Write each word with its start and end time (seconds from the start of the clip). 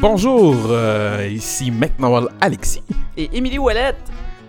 Bonjour, 0.00 0.54
euh, 0.70 1.26
ici 1.28 1.70
McNowell 1.70 2.28
Alexis. 2.40 2.82
Et 3.16 3.36
Émilie 3.36 3.58
Ouellette. 3.58 3.96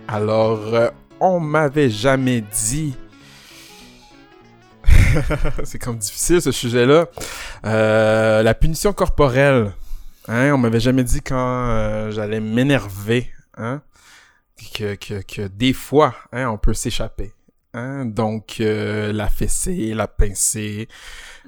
Alors, 0.06 0.60
euh, 0.72 0.90
on 1.18 1.40
m'avait 1.40 1.90
jamais 1.90 2.40
dit. 2.40 2.96
C'est 5.64 5.78
comme 5.78 5.98
difficile 5.98 6.40
ce 6.40 6.52
sujet-là. 6.52 7.06
Euh, 7.64 8.42
la 8.42 8.54
punition 8.54 8.92
corporelle. 8.92 9.72
Hein, 10.28 10.52
on 10.52 10.58
m'avait 10.58 10.80
jamais 10.80 11.02
dit 11.02 11.20
quand 11.20 12.10
j'allais 12.10 12.40
m'énerver. 12.40 13.28
Hein, 13.56 13.82
que, 14.74 14.94
que, 14.94 15.22
que 15.22 15.42
des 15.48 15.72
fois, 15.72 16.14
hein, 16.32 16.48
on 16.48 16.58
peut 16.58 16.74
s'échapper. 16.74 17.32
Hein, 17.72 18.04
donc, 18.04 18.56
euh, 18.60 19.12
la 19.12 19.28
fessée, 19.28 19.94
la 19.94 20.08
pincée, 20.08 20.88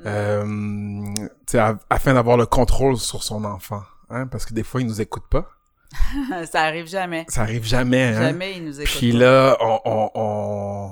euh, 0.06 1.14
sais, 1.46 1.59
a- 1.59 1.78
afin 1.91 2.14
d'avoir 2.14 2.36
le 2.36 2.46
contrôle 2.46 2.96
sur 2.96 3.22
son 3.22 3.45
enfant. 3.45 3.83
Hein, 4.10 4.27
parce 4.27 4.45
que 4.46 4.55
des 4.55 4.62
fois, 4.62 4.80
il 4.80 4.86
nous 4.86 5.00
écoute 5.00 5.24
pas. 5.28 5.48
ça 6.50 6.62
arrive 6.62 6.86
jamais. 6.86 7.24
Ça 7.28 7.42
arrive 7.42 7.64
jamais. 7.64 8.02
Hein? 8.14 8.22
Jamais 8.22 8.56
ils 8.56 8.64
nous 8.64 8.80
écoutent. 8.80 8.96
Puis 8.98 9.12
pas. 9.12 9.19
là, 9.19 9.56
on, 9.60 9.80
on, 9.84 10.10
on, 10.14 10.91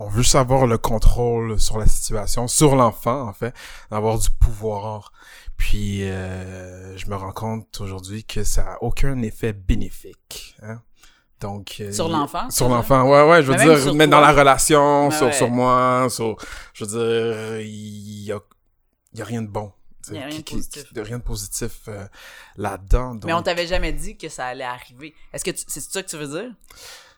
on 0.00 0.08
veut 0.08 0.22
savoir 0.22 0.66
le 0.66 0.76
contrôle 0.78 1.58
sur 1.60 1.78
la 1.78 1.86
situation, 1.86 2.48
sur 2.48 2.74
l'enfant, 2.76 3.28
en 3.28 3.32
fait, 3.32 3.54
d'avoir 3.90 4.18
du 4.18 4.28
pouvoir. 4.30 5.12
Puis, 5.56 6.02
euh, 6.04 6.96
je 6.96 7.06
me 7.08 7.16
rends 7.16 7.32
compte 7.32 7.80
aujourd'hui 7.80 8.24
que 8.24 8.44
ça 8.44 8.74
a 8.74 8.76
aucun 8.82 9.22
effet 9.22 9.52
bénéfique. 9.52 10.56
Hein? 10.62 10.82
Donc, 11.40 11.76
euh, 11.80 11.92
Sur 11.92 12.08
l'enfant, 12.08 12.50
Sur 12.50 12.68
l'enfant, 12.68 13.02
ouais, 13.08 13.22
ouais, 13.30 13.42
je 13.42 13.52
veux 13.52 13.56
Mais 13.58 13.76
dire, 13.82 13.94
mais 13.94 14.06
dans 14.08 14.20
la 14.20 14.32
relation, 14.32 15.10
sur, 15.12 15.26
ouais. 15.26 15.32
sur 15.32 15.48
moi, 15.48 16.08
sur, 16.10 16.36
je 16.74 16.84
veux 16.84 16.90
dire, 16.90 17.60
il 17.60 18.24
y 18.24 18.32
a, 18.32 18.40
y 19.14 19.22
a 19.22 19.24
rien 19.24 19.42
de 19.42 19.46
bon. 19.48 19.72
Il 20.10 20.14
y 20.14 20.18
a 20.18 20.26
rien 20.26 20.38
de 20.38 20.42
qui- 20.42 20.54
positif. 20.54 20.84
rien 20.96 21.18
de 21.18 21.22
positif 21.22 21.80
euh, 21.88 22.06
là-dedans. 22.56 23.18
Mais 23.24 23.32
on 23.34 23.42
t'avait 23.42 23.66
jamais 23.66 23.92
dit 23.92 24.16
que 24.16 24.28
ça 24.28 24.46
allait 24.46 24.64
arriver. 24.64 25.14
Est-ce 25.32 25.44
que 25.44 25.50
tu- 25.50 25.64
c'est 25.68 25.80
ça 25.80 26.02
que 26.02 26.08
tu 26.08 26.16
veux 26.16 26.26
dire? 26.28 26.50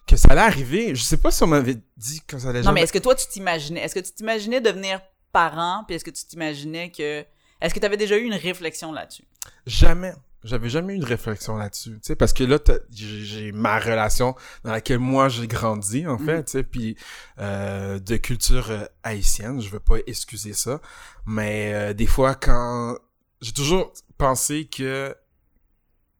que 0.07 0.17
ça 0.17 0.29
allait 0.31 0.41
arriver? 0.41 0.95
Je 0.97 1.03
sais 1.05 1.19
pas 1.19 1.31
si 1.31 1.41
on 1.45 1.47
m'avait 1.47 1.77
dit 1.97 2.21
que 2.27 2.37
ça 2.39 2.49
allait 2.49 2.59
Non, 2.61 2.65
jamais- 2.65 2.81
mais 2.81 2.83
est-ce 2.85 2.93
que 2.93 2.99
toi, 2.99 3.15
tu 3.15 3.29
t'imaginais, 3.29 3.81
est-ce 3.83 3.95
que 3.95 4.01
tu 4.01 4.11
t'imaginais 4.13 4.61
devenir 4.61 5.01
parent, 5.31 5.85
puis 5.87 5.95
est-ce 5.95 6.05
que 6.05 6.11
tu 6.11 6.25
t'imaginais 6.25 6.91
que, 6.91 7.25
est-ce 7.61 7.73
que 7.73 7.79
tu 7.79 7.87
avais 7.87 7.97
déjà 7.97 8.17
eu 8.17 8.25
une 8.25 8.35
réflexion 8.35 8.91
là-dessus? 8.93 9.23
Jamais. 9.67 10.13
J'avais 10.43 10.71
jamais 10.71 10.95
eu 10.95 10.97
une 10.97 11.05
réflexion 11.05 11.57
là-dessus, 11.57 11.93
tu 11.93 11.99
sais, 12.03 12.17
parce 12.17 12.33
que 12.33 12.45
là, 12.45 12.59
j'ai 12.91 13.53
ma 13.53 13.79
relation 13.79 14.35
dans 14.65 14.71
laquelle 14.73 14.99
moi 14.99 15.29
j'ai 15.29 15.47
grandi, 15.47 16.07
en 16.07 16.17
fait, 16.17 16.45
tu 16.45 16.53
sais, 16.53 16.63
puis 16.63 16.97
euh, 17.39 17.99
de 17.99 18.17
culture 18.17 18.71
euh, 18.71 18.85
haïtienne, 19.03 19.61
je 19.61 19.69
veux 19.69 19.81
pas 19.81 19.97
excuser 20.07 20.55
ça, 20.55 20.81
mais 21.27 21.73
euh, 21.75 21.93
des 21.93 22.07
fois, 22.07 22.35
quand... 22.35 22.97
J'ai 23.43 23.53
toujours 23.53 23.93
pensé 24.19 24.67
que 24.67 25.15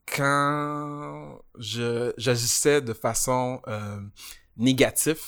quand 0.07 1.39
je 1.57 2.13
j'agissais 2.17 2.81
de 2.81 2.93
façon 2.93 3.61
euh, 3.67 3.99
négative, 4.57 5.21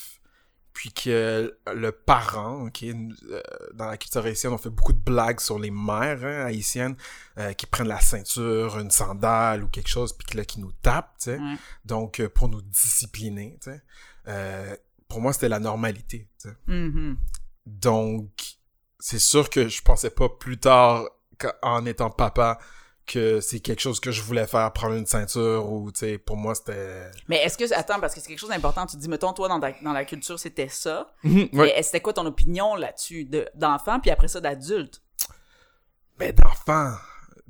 puis 0.74 0.92
que 0.92 1.56
le 1.72 1.92
parent, 1.92 2.66
ok, 2.66 2.82
euh, 2.82 3.40
dans 3.74 3.86
la 3.86 3.96
culture 3.96 4.24
haïtienne, 4.24 4.52
on 4.52 4.58
fait 4.58 4.68
beaucoup 4.70 4.92
de 4.92 4.98
blagues 4.98 5.40
sur 5.40 5.58
les 5.58 5.70
mères 5.70 6.22
hein, 6.24 6.44
haïtiennes 6.46 6.96
euh, 7.38 7.52
qui 7.54 7.64
prennent 7.66 7.88
la 7.88 8.00
ceinture, 8.00 8.78
une 8.78 8.90
sandale 8.90 9.62
ou 9.64 9.68
quelque 9.68 9.88
chose, 9.88 10.12
puis 10.12 10.26
que 10.26 10.36
là, 10.36 10.44
qui 10.44 10.60
nous 10.60 10.72
tapent, 10.82 11.14
tu 11.18 11.30
sais. 11.30 11.38
Ouais. 11.38 11.54
Donc, 11.84 12.18
euh, 12.20 12.28
pour 12.28 12.48
nous 12.48 12.60
discipliner, 12.60 13.56
tu 13.62 13.70
sais. 13.70 13.82
Euh, 14.26 14.76
pour 15.08 15.20
moi, 15.20 15.32
c'était 15.32 15.48
la 15.48 15.60
normalité, 15.60 16.28
tu 16.42 16.48
sais. 16.48 16.56
Mhm. 16.66 17.16
Donc, 17.66 18.30
c'est 18.98 19.18
sûr 19.18 19.48
que 19.50 19.68
je 19.68 19.80
pensais 19.82 20.10
pas 20.10 20.28
plus 20.28 20.58
tard, 20.58 21.04
qu'en- 21.38 21.52
en 21.62 21.86
étant 21.86 22.10
papa, 22.10 22.58
que 23.06 23.40
c'est 23.40 23.60
quelque 23.60 23.80
chose 23.80 24.00
que 24.00 24.10
je 24.10 24.22
voulais 24.22 24.46
faire, 24.46 24.72
prendre 24.72 24.94
une 24.94 25.04
ceinture 25.06 25.70
ou, 25.70 25.92
tu 25.92 26.00
sais, 26.00 26.18
pour 26.18 26.36
moi, 26.36 26.54
c'était... 26.54 27.10
Mais 27.28 27.36
est-ce 27.42 27.58
que, 27.58 27.72
attends, 27.74 28.00
parce 28.00 28.14
que 28.14 28.20
c'est 28.20 28.28
quelque 28.28 28.38
chose 28.38 28.48
d'important, 28.50 28.86
tu 28.86 28.96
dis, 28.96 29.08
mettons, 29.08 29.32
toi, 29.32 29.48
dans, 29.48 29.60
ta- 29.60 29.72
dans 29.82 29.92
la 29.92 30.04
culture, 30.04 30.38
c'était 30.38 30.68
ça. 30.68 31.12
Ouais. 31.24 31.48
Mais 31.52 31.82
c'était 31.82 32.00
quoi 32.00 32.12
ton 32.14 32.24
opinion 32.26 32.74
là-dessus, 32.76 33.24
de- 33.26 33.48
d'enfant, 33.54 34.00
puis 34.00 34.10
après 34.10 34.28
ça, 34.28 34.40
d'adulte? 34.40 35.02
Mais 36.18 36.32
d'enfant, 36.32 36.92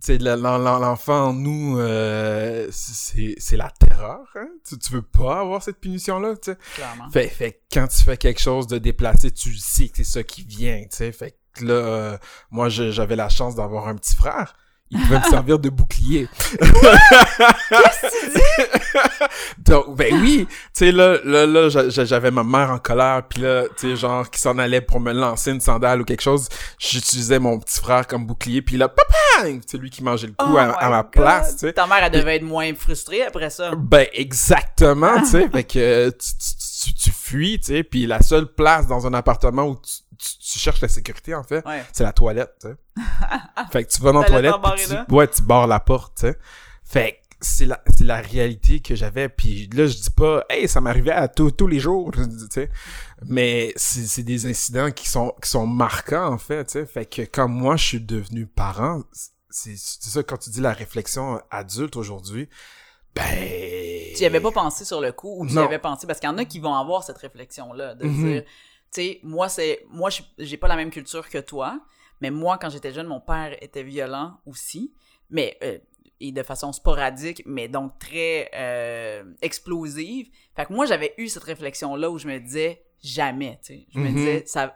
tu 0.00 0.06
sais, 0.06 0.18
le- 0.18 0.34
l'en- 0.36 0.58
l'en- 0.58 0.78
l'enfant, 0.78 1.26
en 1.28 1.32
nous, 1.32 1.78
euh, 1.78 2.68
c'est 2.72 3.56
la 3.56 3.70
terreur, 3.70 4.26
hein? 4.36 4.48
Tu, 4.66 4.78
tu 4.78 4.92
veux 4.92 5.02
pas 5.02 5.40
avoir 5.40 5.62
cette 5.62 5.78
punition-là, 5.80 6.34
tu 6.36 6.52
sais. 6.52 6.58
Clairement. 6.74 7.10
Fait, 7.10 7.28
fait 7.28 7.52
que 7.52 7.58
quand 7.74 7.86
tu 7.88 8.02
fais 8.02 8.16
quelque 8.16 8.40
chose 8.40 8.66
de 8.66 8.78
déplacé, 8.78 9.30
tu 9.30 9.54
sais 9.56 9.88
que 9.88 9.98
c'est 9.98 10.04
ça 10.04 10.22
qui 10.22 10.42
vient, 10.44 10.80
tu 10.82 10.96
sais. 10.96 11.12
Fait 11.12 11.38
que 11.54 11.64
là, 11.64 11.74
euh, 11.74 12.18
moi, 12.50 12.68
j'avais 12.68 13.16
la 13.16 13.28
chance 13.28 13.54
d'avoir 13.54 13.86
un 13.88 13.94
petit 13.96 14.14
frère. 14.16 14.56
Il 14.94 15.00
pouvait 15.00 15.18
me 15.18 15.24
servir 15.24 15.58
de 15.58 15.68
bouclier. 15.70 16.28
Donc, 19.58 19.96
ben 19.96 20.12
oui, 20.20 20.46
tu 20.48 20.54
sais, 20.72 20.92
là, 20.92 21.18
là, 21.24 21.46
là, 21.46 21.68
j'a- 21.68 21.88
j'a- 21.88 22.04
j'avais 22.04 22.30
ma 22.30 22.44
mère 22.44 22.70
en 22.70 22.78
colère, 22.78 23.22
puis 23.28 23.42
là, 23.42 23.64
tu 23.76 23.90
sais, 23.90 23.96
genre, 23.96 24.28
qui 24.30 24.38
s'en 24.40 24.58
allait 24.58 24.80
pour 24.80 25.00
me 25.00 25.12
lancer 25.12 25.50
une 25.50 25.60
sandale 25.60 26.00
ou 26.02 26.04
quelque 26.04 26.20
chose, 26.22 26.48
j'utilisais 26.78 27.38
mon 27.38 27.58
petit 27.58 27.80
frère 27.80 28.06
comme 28.06 28.26
bouclier, 28.26 28.62
puis 28.62 28.76
là, 28.76 28.88
papa! 28.88 29.14
C'est 29.66 29.78
lui 29.78 29.90
qui 29.90 30.02
mangeait 30.04 30.28
le 30.28 30.32
coup 30.34 30.46
Oh 30.52 30.56
à, 30.58 30.88
ma 30.90 31.02
God. 31.02 31.10
place, 31.10 31.52
tu 31.54 31.58
sais. 31.66 31.72
Ta 31.72 31.86
mère, 31.86 31.98
elle 32.04 32.12
devait 32.12 32.36
être 32.36 32.42
moins 32.44 32.72
frustrée 32.74 33.22
après 33.22 33.50
ça. 33.50 33.72
Ben, 33.76 34.06
exactement, 34.12 35.18
tu 35.20 35.26
sais. 35.26 35.48
Fait 35.48 35.64
que 35.64 36.10
tu, 36.10 36.16
tu, 36.36 36.54
tu, 36.84 36.94
tu 36.94 37.10
fuis, 37.10 37.58
tu 37.60 37.72
sais, 37.72 37.82
puis 37.82 38.06
la 38.06 38.22
seule 38.22 38.46
place 38.46 38.86
dans 38.86 39.06
un 39.06 39.14
appartement 39.14 39.64
où 39.64 39.74
tu, 39.76 39.92
tu, 40.24 40.38
tu 40.38 40.58
cherches 40.58 40.80
la 40.80 40.88
sécurité, 40.88 41.34
en 41.34 41.42
fait, 41.42 41.66
Ouais. 41.66 41.84
c'est 41.92 42.04
la 42.04 42.12
toilette, 42.12 42.54
tu 42.60 42.68
sais. 42.68 42.76
fait 43.72 43.84
que 43.84 43.90
tu 43.92 44.00
vas 44.02 44.12
dans 44.12 44.20
la 44.22 44.26
toilette, 44.28 44.54
puis 44.76 44.84
tu, 44.86 45.14
ouais, 45.14 45.28
tu 45.28 45.42
barres 45.42 45.66
la 45.66 45.80
porte, 45.80 46.16
tu 46.16 46.26
sais. 46.28 46.38
Fait 46.84 47.12
que 47.12 47.18
c'est 47.40 47.66
la, 47.66 47.82
c'est 47.94 48.04
la 48.04 48.20
réalité 48.20 48.80
que 48.80 48.94
j'avais, 48.94 49.28
puis 49.28 49.68
là, 49.74 49.86
je 49.86 49.94
dis 49.96 50.10
pas, 50.10 50.44
hey, 50.48 50.66
ça 50.68 50.80
m'arrivait 50.80 51.10
à 51.12 51.28
tous 51.28 51.50
tous 51.50 51.66
les 51.66 51.78
jours, 51.80 52.10
tu 52.14 52.22
sais. 52.50 52.70
Mais 53.26 53.72
c'est 53.76 54.06
c'est 54.06 54.22
des 54.22 54.46
incidents 54.46 54.90
qui 54.90 55.08
sont, 55.08 55.34
qui 55.42 55.48
sont 55.50 55.66
marquants, 55.66 56.32
en 56.32 56.38
fait, 56.38 56.64
tu 56.64 56.72
sais. 56.72 56.86
Fait 56.86 57.04
que 57.06 57.22
quand 57.22 57.48
moi, 57.48 57.76
je 57.76 57.84
suis 57.84 58.00
devenu 58.00 58.46
parent, 58.46 59.02
c'est 59.50 59.76
c'est 59.76 60.08
ça, 60.10 60.22
quand 60.22 60.38
tu 60.38 60.50
dis 60.50 60.60
la 60.60 60.72
réflexion 60.72 61.40
adulte 61.50 61.96
aujourd'hui, 61.96 62.48
ben... 63.14 63.22
Tu 64.16 64.22
y 64.22 64.26
avais 64.26 64.40
pas 64.40 64.50
pensé 64.52 64.84
sur 64.84 65.00
le 65.00 65.12
coup 65.12 65.40
ou 65.40 65.46
tu 65.46 65.54
y 65.54 65.58
avais 65.58 65.78
pensé 65.78 66.06
parce 66.06 66.18
qu'il 66.20 66.28
y 66.28 66.32
en 66.32 66.38
a 66.38 66.44
qui 66.44 66.58
vont 66.60 66.74
avoir 66.74 67.02
cette 67.04 67.18
réflexion 67.18 67.72
là 67.72 67.94
de 67.94 68.04
Mhm. 68.06 68.24
dire 68.32 68.42
tu 68.94 69.00
sais 69.02 69.20
moi 69.22 69.48
c'est 69.48 69.84
moi 69.90 70.10
je- 70.10 70.22
j'ai 70.38 70.56
pas 70.56 70.68
la 70.68 70.76
même 70.76 70.90
culture 70.90 71.28
que 71.28 71.38
toi 71.38 71.80
mais 72.20 72.30
moi 72.30 72.58
quand 72.58 72.70
j'étais 72.70 72.92
jeune 72.92 73.06
mon 73.08 73.20
père 73.20 73.56
était 73.62 73.82
violent 73.82 74.38
aussi 74.46 74.92
mais 75.30 75.58
euh, 75.62 75.78
et 76.20 76.30
de 76.32 76.42
façon 76.42 76.72
sporadique 76.72 77.42
mais 77.44 77.66
donc 77.68 77.98
très 77.98 78.50
euh, 78.54 79.24
explosive 79.42 80.28
fait 80.56 80.66
que 80.66 80.72
moi 80.72 80.86
j'avais 80.86 81.12
eu 81.18 81.28
cette 81.28 81.42
réflexion 81.44 81.96
là 81.96 82.10
où 82.10 82.18
je 82.18 82.28
me 82.28 82.38
disais 82.38 82.84
jamais 83.02 83.58
tu 83.62 83.74
sais 83.74 83.86
je 83.92 83.98
me 83.98 84.08
Mhm. 84.08 84.14
disais 84.14 84.42
ça 84.46 84.74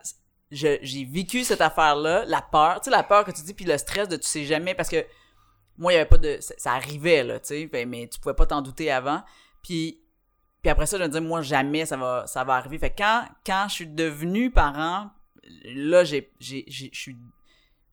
j'ai 0.51 1.05
vécu 1.05 1.45
cette 1.45 1.61
affaire 1.61 1.95
là 1.97 2.25
la 2.27 2.43
peur 2.43 2.81
tu 2.81 2.87
sais 2.87 2.91
la 2.91 3.03
peur 3.03 3.25
que 3.25 3.31
tu 3.31 3.43
dis 3.43 3.55
puis 3.55 3.65
le 3.67 3.79
stress 3.79 4.09
de 4.09 4.17
tu 4.17 4.27
sais 4.27 4.45
jamais 4.45 4.75
parce 4.75 4.89
que 4.89 5.05
moi, 5.81 5.93
il 5.93 5.95
y 5.95 5.99
avait 6.01 6.09
pas 6.09 6.19
de. 6.19 6.39
Ça, 6.41 6.55
ça 6.59 6.73
arrivait, 6.73 7.23
là, 7.23 7.39
tu 7.39 7.47
sais, 7.47 7.67
ben, 7.67 7.89
mais 7.89 8.09
tu 8.09 8.19
pouvais 8.19 8.35
pas 8.35 8.47
t'en 8.47 8.63
douter 8.63 8.91
avant. 8.91 9.23
Puis, 9.63 10.01
puis 10.63 10.71
après 10.71 10.87
ça, 10.87 10.99
je 10.99 11.03
me 11.03 11.09
disais, 11.09 11.21
moi, 11.21 11.41
jamais 11.43 11.87
ça 11.87 11.97
va, 11.97 12.25
ça 12.27 12.45
va 12.45 12.55
arriver. 12.55 12.79
Fait 12.79 12.91
que 12.91 12.99
quand, 12.99 13.25
quand 13.47 13.67
je 13.69 13.75
suis 13.75 13.87
devenu 13.87 14.51
parent, 14.51 15.11
là, 15.65 16.05
j'ai, 16.05 16.31
j'ai, 16.41 16.65
j'ai- 16.67 16.91
je 16.93 16.99
suis. 16.99 17.17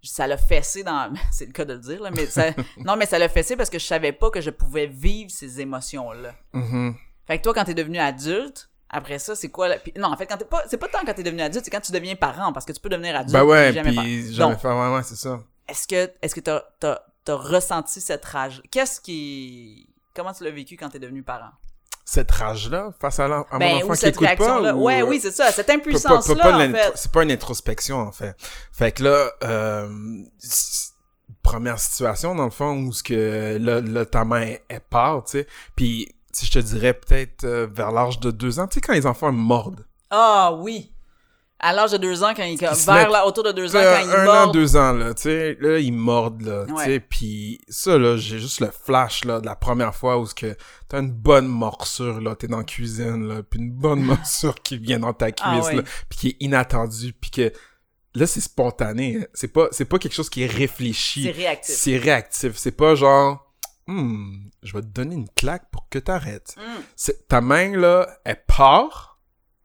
Ça 0.03 0.27
l'a 0.27 0.37
fessé 0.37 0.83
dans. 0.83 1.13
C'est 1.31 1.45
le 1.47 1.51
cas 1.51 1.65
de 1.65 1.73
le 1.73 1.79
dire, 1.79 2.01
là, 2.01 2.11
mais 2.11 2.25
ça. 2.27 2.51
non, 2.85 2.95
mais 2.95 3.05
ça 3.07 3.17
l'a 3.17 3.29
fessé 3.29 3.55
parce 3.55 3.69
que 3.69 3.79
je 3.79 3.85
savais 3.85 4.11
pas 4.11 4.29
que 4.29 4.41
je 4.41 4.49
pouvais 4.51 4.85
vivre 4.87 5.31
ces 5.31 5.61
émotions-là. 5.61 6.33
Mhm. 6.53 6.95
Fait 7.27 7.37
que 7.39 7.43
toi, 7.43 7.53
quand 7.55 7.65
t'es 7.65 7.73
devenu 7.73 7.97
adulte, 7.97 8.69
après 8.89 9.17
ça, 9.17 9.35
c'est 9.35 9.49
quoi? 9.49 9.67
la- 9.67 9.79
puis- 9.79 9.93
non, 9.97 10.09
en 10.09 10.17
fait, 10.17 10.27
quand 10.27 10.37
t'es 10.37 10.45
pas. 10.45 10.63
C'est 10.69 10.77
pas 10.77 10.87
tant 10.87 10.99
quand 11.05 11.13
t'es 11.15 11.23
devenu 11.23 11.41
adulte, 11.41 11.65
c'est 11.65 11.71
quand 11.71 11.81
tu 11.81 11.91
deviens 11.91 12.15
parent, 12.15 12.53
parce 12.53 12.65
que 12.65 12.71
tu 12.71 12.79
peux 12.79 12.89
devenir 12.89 13.15
adulte. 13.15 13.33
Ben 13.33 13.43
ouais, 13.43 13.73
jamais 13.73 13.89
puis 13.91 14.31
jamais 14.33 14.55
faire, 14.57 14.75
ouais, 14.77 14.95
ouais, 14.95 15.03
c'est 15.03 15.15
ça. 15.15 15.39
est-ce 15.67 15.87
que 15.87 16.11
est-ce 16.21 16.35
que 16.35 16.39
t'as 16.41 16.61
t'as 16.79 16.99
t'as 17.23 17.35
ressenti 17.35 17.99
cette 17.99 18.23
rage? 18.25 18.61
Qu'est-ce 18.69 19.01
qui 19.01 19.89
comment 20.13 20.33
tu 20.33 20.43
l'as 20.43 20.51
vécu 20.51 20.77
quand 20.77 20.89
t'es 20.89 20.99
devenu 20.99 21.23
parent? 21.23 21.49
Cette 22.07 22.29
rage-là, 22.31 22.91
face 23.01 23.19
à, 23.19 23.25
à 23.25 23.57
Ben 23.57 23.71
mon 23.71 23.75
enfant 23.77 23.87
ou 23.87 23.91
qui 23.93 23.97
cette 23.97 24.15
écoute 24.15 24.27
pas, 24.27 24.35
réaction-là. 24.35 24.75
ou, 24.75 24.83
Ouais, 24.83 25.01
euh, 25.01 25.05
oui, 25.07 25.19
c'est 25.19 25.31
ça, 25.31 25.51
cette 25.51 25.69
impuissance-là 25.71 26.55
en 26.55 26.71
fait. 26.71 26.91
C'est 26.93 27.11
pas 27.11 27.23
une 27.23 27.31
introspection, 27.31 27.97
en 27.97 28.11
fait. 28.11 28.35
Fait 28.71 28.91
que 28.91 29.03
là, 29.03 29.31
euh, 29.43 29.89
première 31.41 31.79
situation, 31.79 32.35
dans 32.35 32.45
le 32.45 32.51
fond, 32.51 32.77
où 32.77 32.91
ce 32.93 33.03
que 33.03 33.57
là, 33.59 33.81
là, 33.81 34.05
ta 34.05 34.23
main 34.23 34.53
est 34.69 34.79
part, 34.89 35.23
tu 35.23 35.31
sais, 35.39 35.47
puis 35.75 36.11
si 36.31 36.45
je 36.45 36.51
te 36.51 36.59
dirais 36.59 36.93
peut-être 36.93 37.43
euh, 37.43 37.67
vers 37.71 37.91
l'âge 37.91 38.19
de 38.19 38.29
deux 38.31 38.59
ans, 38.59 38.67
tu 38.67 38.75
sais, 38.75 38.81
quand 38.81 38.93
les 38.93 39.05
enfants 39.05 39.31
mordent. 39.31 39.85
Ah 40.09 40.53
oui. 40.59 40.91
À 41.57 41.71
l'âge 41.71 41.91
de 41.93 41.97
deux 41.97 42.21
ans, 42.21 42.33
quand 42.35 42.43
il, 42.43 42.57
se 42.57 42.85
vers 42.85 43.09
là, 43.09 43.25
autour 43.25 43.43
de 43.45 43.53
deux 43.53 43.75
ans, 43.75 43.79
quand 43.81 44.01
il 44.03 44.09
un 44.09 44.27
an, 44.27 44.51
deux 44.51 44.75
ans, 44.75 44.91
là, 44.91 45.13
tu 45.13 45.23
sais, 45.23 45.57
là, 45.61 45.79
ils 45.79 45.93
mordent, 45.93 46.41
là, 46.41 46.65
tu 46.67 46.83
sais, 46.83 46.99
puis 46.99 47.61
ça, 47.69 47.97
là, 47.97 48.17
j'ai 48.17 48.39
juste 48.39 48.59
le 48.59 48.71
flash, 48.71 49.23
là, 49.23 49.39
de 49.39 49.45
la 49.45 49.55
première 49.55 49.95
fois 49.95 50.19
où 50.19 50.25
ce 50.25 50.35
que 50.35 50.55
t'as 50.89 50.99
une 50.99 51.11
bonne 51.11 51.47
morsure, 51.47 52.19
là, 52.19 52.35
t'es 52.35 52.47
dans 52.47 52.57
la 52.57 52.65
cuisine, 52.65 53.27
là, 53.27 53.41
puis 53.41 53.59
une 53.61 53.71
bonne 53.71 54.01
morsure 54.03 54.55
qui 54.63 54.77
vient 54.77 54.99
dans 54.99 55.13
ta 55.13 55.31
cuisse, 55.31 55.47
Ah 55.47 55.61
ouais. 55.61 55.75
là, 55.77 55.83
puis 56.09 56.19
qui 56.19 56.27
est 56.27 56.37
inattendue, 56.41 57.13
puis 57.13 57.31
que, 57.31 57.53
là, 58.15 58.27
c'est 58.27 58.41
spontané, 58.41 59.19
hein. 59.21 59.25
c'est 59.33 59.47
pas, 59.47 59.69
c'est 59.71 59.85
pas 59.85 59.97
quelque 59.97 60.13
chose 60.13 60.29
qui 60.29 60.43
est 60.43 60.51
réfléchi. 60.51 61.23
C'est 61.23 61.31
réactif. 61.31 61.75
C'est 61.75 61.97
réactif, 61.97 62.57
c'est 62.57 62.75
pas 62.75 62.95
genre, 62.95 63.49
hmm, 63.87 64.49
je 64.61 64.73
vais 64.73 64.81
te 64.81 64.87
donner 64.87 65.15
une 65.15 65.29
claque 65.29 65.69
pour 65.71 65.87
que 65.89 65.99
t'arrêtes. 65.99 66.57
Mm. 66.57 67.11
Ta 67.29 67.39
main, 67.39 67.77
là, 67.77 68.09
elle 68.25 68.43
part 68.45 69.14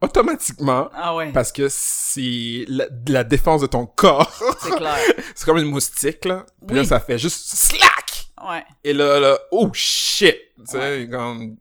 automatiquement, 0.00 0.88
Ah 0.94 1.14
ouais, 1.16 1.32
parce 1.32 1.52
que 1.52 1.68
c'est 1.68 2.64
la, 2.68 2.86
la 3.08 3.24
défense 3.24 3.60
de 3.60 3.66
ton 3.66 3.86
corps. 3.86 4.32
c'est 4.60 4.74
clair. 4.76 4.96
c'est 5.34 5.44
comme 5.44 5.58
une 5.58 5.70
moustique, 5.70 6.24
là. 6.24 6.46
Puis 6.66 6.76
là, 6.76 6.84
ça 6.84 7.00
fait 7.00 7.18
juste 7.18 7.54
slack! 7.56 8.26
Ouais. 8.48 8.64
Et 8.84 8.92
là, 8.92 9.20
là, 9.20 9.38
oh 9.50 9.70
shit! 9.72 10.36
Tu 10.58 10.64
sais, 10.66 11.08
comme... 11.10 11.56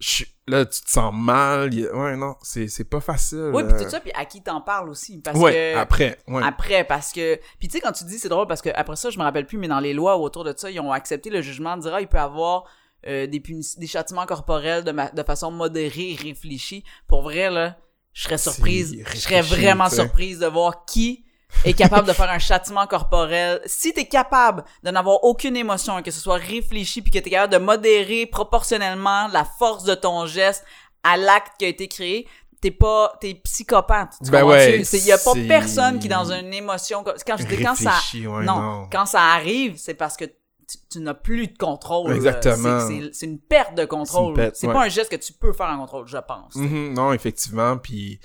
je- 0.00 0.24
Là, 0.48 0.64
tu 0.64 0.80
te 0.80 0.88
sens 0.88 1.12
mal. 1.12 1.74
y 1.74 1.84
Ouais, 1.88 2.16
non, 2.16 2.36
c'est, 2.40 2.68
c'est 2.68 2.84
pas 2.84 3.00
facile. 3.00 3.50
Oui, 3.52 3.64
euh. 3.64 3.66
puis 3.74 3.84
tout 3.84 3.90
ça, 3.90 3.98
puis 3.98 4.12
à 4.14 4.24
qui 4.24 4.40
t'en 4.44 4.60
parles 4.60 4.88
aussi. 4.88 5.18
Parce 5.18 5.36
ouais, 5.40 5.52
que. 5.74 5.76
après, 5.76 6.18
ouais. 6.28 6.40
Après, 6.44 6.84
parce 6.84 7.10
que. 7.12 7.40
Puis 7.58 7.66
tu 7.66 7.72
sais, 7.72 7.80
quand 7.80 7.90
tu 7.90 8.04
dis, 8.04 8.16
c'est 8.16 8.28
drôle 8.28 8.46
parce 8.46 8.62
que 8.62 8.68
après 8.76 8.94
ça, 8.94 9.10
je 9.10 9.18
me 9.18 9.24
rappelle 9.24 9.46
plus, 9.46 9.58
mais 9.58 9.66
dans 9.66 9.80
les 9.80 9.92
lois 9.92 10.16
autour 10.18 10.44
de 10.44 10.54
ça, 10.56 10.70
ils 10.70 10.78
ont 10.78 10.92
accepté 10.92 11.30
le 11.30 11.42
jugement 11.42 11.76
de 11.76 11.82
dire, 11.82 11.94
ah, 11.94 12.00
il 12.00 12.06
peut 12.06 12.20
avoir 12.20 12.62
euh, 13.06 13.26
des, 13.26 13.40
punis- 13.40 13.78
des 13.78 13.86
châtiments 13.86 14.26
corporels 14.26 14.84
de, 14.84 14.92
ma- 14.92 15.10
de 15.10 15.22
façon 15.22 15.50
modérée 15.50 16.12
et 16.12 16.16
réfléchie. 16.20 16.84
Pour 17.06 17.22
vrai, 17.22 17.50
là, 17.50 17.76
je 18.12 18.22
serais 18.24 18.38
surprise. 18.38 18.96
Je 19.14 19.18
serais 19.18 19.42
vraiment 19.42 19.84
surprise 19.90 20.38
de 20.38 20.46
voir 20.46 20.84
qui 20.86 21.24
est 21.64 21.74
capable 21.74 22.08
de 22.08 22.12
faire 22.12 22.30
un 22.30 22.38
châtiment 22.38 22.86
corporel. 22.86 23.60
Si 23.66 23.92
t'es 23.92 24.06
capable 24.06 24.64
de 24.82 24.90
n'avoir 24.90 25.22
aucune 25.24 25.56
émotion 25.56 26.02
que 26.02 26.10
ce 26.10 26.20
soit 26.20 26.36
réfléchi 26.38 27.00
puis 27.02 27.10
que 27.10 27.18
t'es 27.18 27.30
capable 27.30 27.52
de 27.52 27.58
modérer 27.58 28.26
proportionnellement 28.26 29.28
la 29.28 29.44
force 29.44 29.84
de 29.84 29.94
ton 29.94 30.26
geste 30.26 30.64
à 31.02 31.16
l'acte 31.16 31.52
qui 31.58 31.64
a 31.66 31.68
été 31.68 31.86
créé, 31.88 32.26
t'es 32.60 32.70
pas, 32.72 33.16
t'es 33.20 33.34
psychopathe. 33.34 34.14
Tu 34.24 34.30
Ben 34.30 34.44
ouais, 34.44 34.82
C'est- 34.84 34.98
y 35.06 35.12
a 35.12 35.18
pas 35.18 35.34
personne 35.46 35.98
qui 35.98 36.08
dans 36.08 36.32
une 36.32 36.52
émotion, 36.52 37.04
quand 37.04 37.36
je 37.36 37.44
dis 37.46 37.62
quand 37.62 37.74
ça, 37.76 37.90
Réfléchi, 37.90 38.26
ouais, 38.26 38.44
non, 38.44 38.60
non. 38.60 38.88
quand 38.90 39.06
ça 39.06 39.20
arrive, 39.22 39.76
c'est 39.76 39.94
parce 39.94 40.16
que 40.16 40.24
tu, 40.68 40.78
tu 40.90 41.00
n'as 41.00 41.14
plus 41.14 41.46
de 41.48 41.56
contrôle. 41.56 42.12
Exactement. 42.12 42.80
C'est- 43.12 43.26
une 43.26 43.38
perte 43.38 43.74
de 43.76 43.84
contrôle. 43.84 44.34
C'est 44.54 44.66
ouais. 44.66 44.72
pas 44.72 44.84
un 44.84 44.88
geste 44.88 45.10
que 45.10 45.16
tu 45.16 45.32
peux 45.32 45.52
faire 45.52 45.66
en 45.70 45.78
contrôle, 45.78 46.06
je 46.06 46.18
pense. 46.18 46.54
Mhm, 46.56 46.92
non, 46.94 47.12
effectivement, 47.12 47.76
puis 47.78 48.18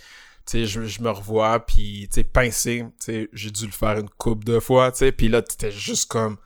tu 0.46 0.52
sais, 0.60 0.66
je, 0.66 0.84
je 0.86 1.02
me 1.02 1.10
revois, 1.12 1.60
puis 1.66 2.08
tu 2.12 2.16
sais, 2.16 2.24
pincé, 2.24 2.84
tu 3.00 3.06
sais, 3.06 3.30
j'ai 3.32 3.52
dû 3.52 3.66
le 3.68 3.72
faire 3.72 3.98
une 4.00 4.10
coupe 4.10 4.44
de 4.44 4.60
fois, 4.60 4.92
tu 4.92 4.98
sais, 5.00 5.12
puis 5.12 5.28
là, 5.30 5.42
t'étais 5.42 5.72
juste 5.72 6.10
comme... 6.10 6.38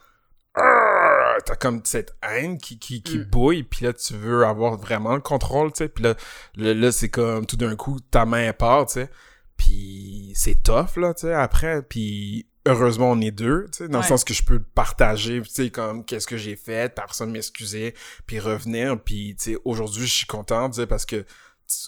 T'as 1.46 1.56
comme 1.58 1.82
cette 1.84 2.16
haine 2.24 2.58
qui, 2.58 2.80
qui, 2.80 3.04
qui 3.04 3.20
Mm. 3.20 3.24
bouille, 3.26 3.64
puis 3.64 3.86
là, 3.86 3.94
tu 3.94 4.14
veux 4.16 4.46
avoir 4.46 4.78
vraiment 4.78 5.14
le 5.16 5.22
contrôle, 5.22 5.72
tu 5.74 5.80
sais, 5.80 5.90
puis 5.90 6.04
là, 6.04 6.16
là, 6.56 6.74
là, 6.74 6.92
c'est 6.92 7.10
comme, 7.10 7.46
tout 7.46 7.58
d'un 7.58 7.76
coup, 7.76 8.00
ta 8.00 8.26
main 8.26 8.52
part, 8.54 8.86
tu 8.88 8.94
sais, 8.94 9.10
puis 9.58 10.32
c'est 10.34 10.64
tough, 10.64 10.96
là, 10.98 11.14
tu 11.14 11.22
sais, 11.28 11.34
après, 11.34 11.82
puis 11.84 12.48
heureusement, 12.66 13.12
on 13.12 13.22
est 13.22 13.32
deux, 13.32 13.68
tu 13.72 13.78
sais, 13.80 13.88
dans 13.88 14.00
Ouais. 14.00 14.04
le 14.06 14.08
sens 14.10 14.24
que 14.24 14.34
je 14.34 14.44
peux 14.44 14.60
partager, 14.60 15.42
tu 15.42 15.50
sais, 15.50 15.70
comme, 15.70 16.04
qu'est-ce 16.06 16.28
que 16.28 16.38
j'ai 16.38 16.56
fait, 16.56 16.94
personne 16.94 17.32
m'excuser, 17.32 17.94
puis 18.26 18.40
revenir, 18.40 19.00
puis, 19.02 19.36
tu 19.38 19.54
sais, 19.54 19.58
aujourd'hui, 19.66 20.06
je 20.08 20.14
suis 20.14 20.26
content, 20.26 20.70
tu 20.70 20.78
sais, 20.78 20.88
parce 20.88 21.06
que 21.06 21.26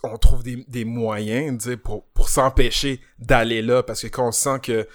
on 0.04 0.18
trouve 0.18 0.42
des, 0.44 0.66
des 0.68 0.86
moyens, 0.86 1.62
tu 1.64 1.70
sais, 1.70 1.78
pour, 1.78 2.06
pour 2.08 2.30
s'empêcher 2.30 3.00
d'aller 3.20 3.62
là, 3.62 3.84
parce 3.84 4.02
que 4.02 4.08
quand 4.08 4.28
on 4.28 4.32
sent 4.32 4.60
que 4.64 4.88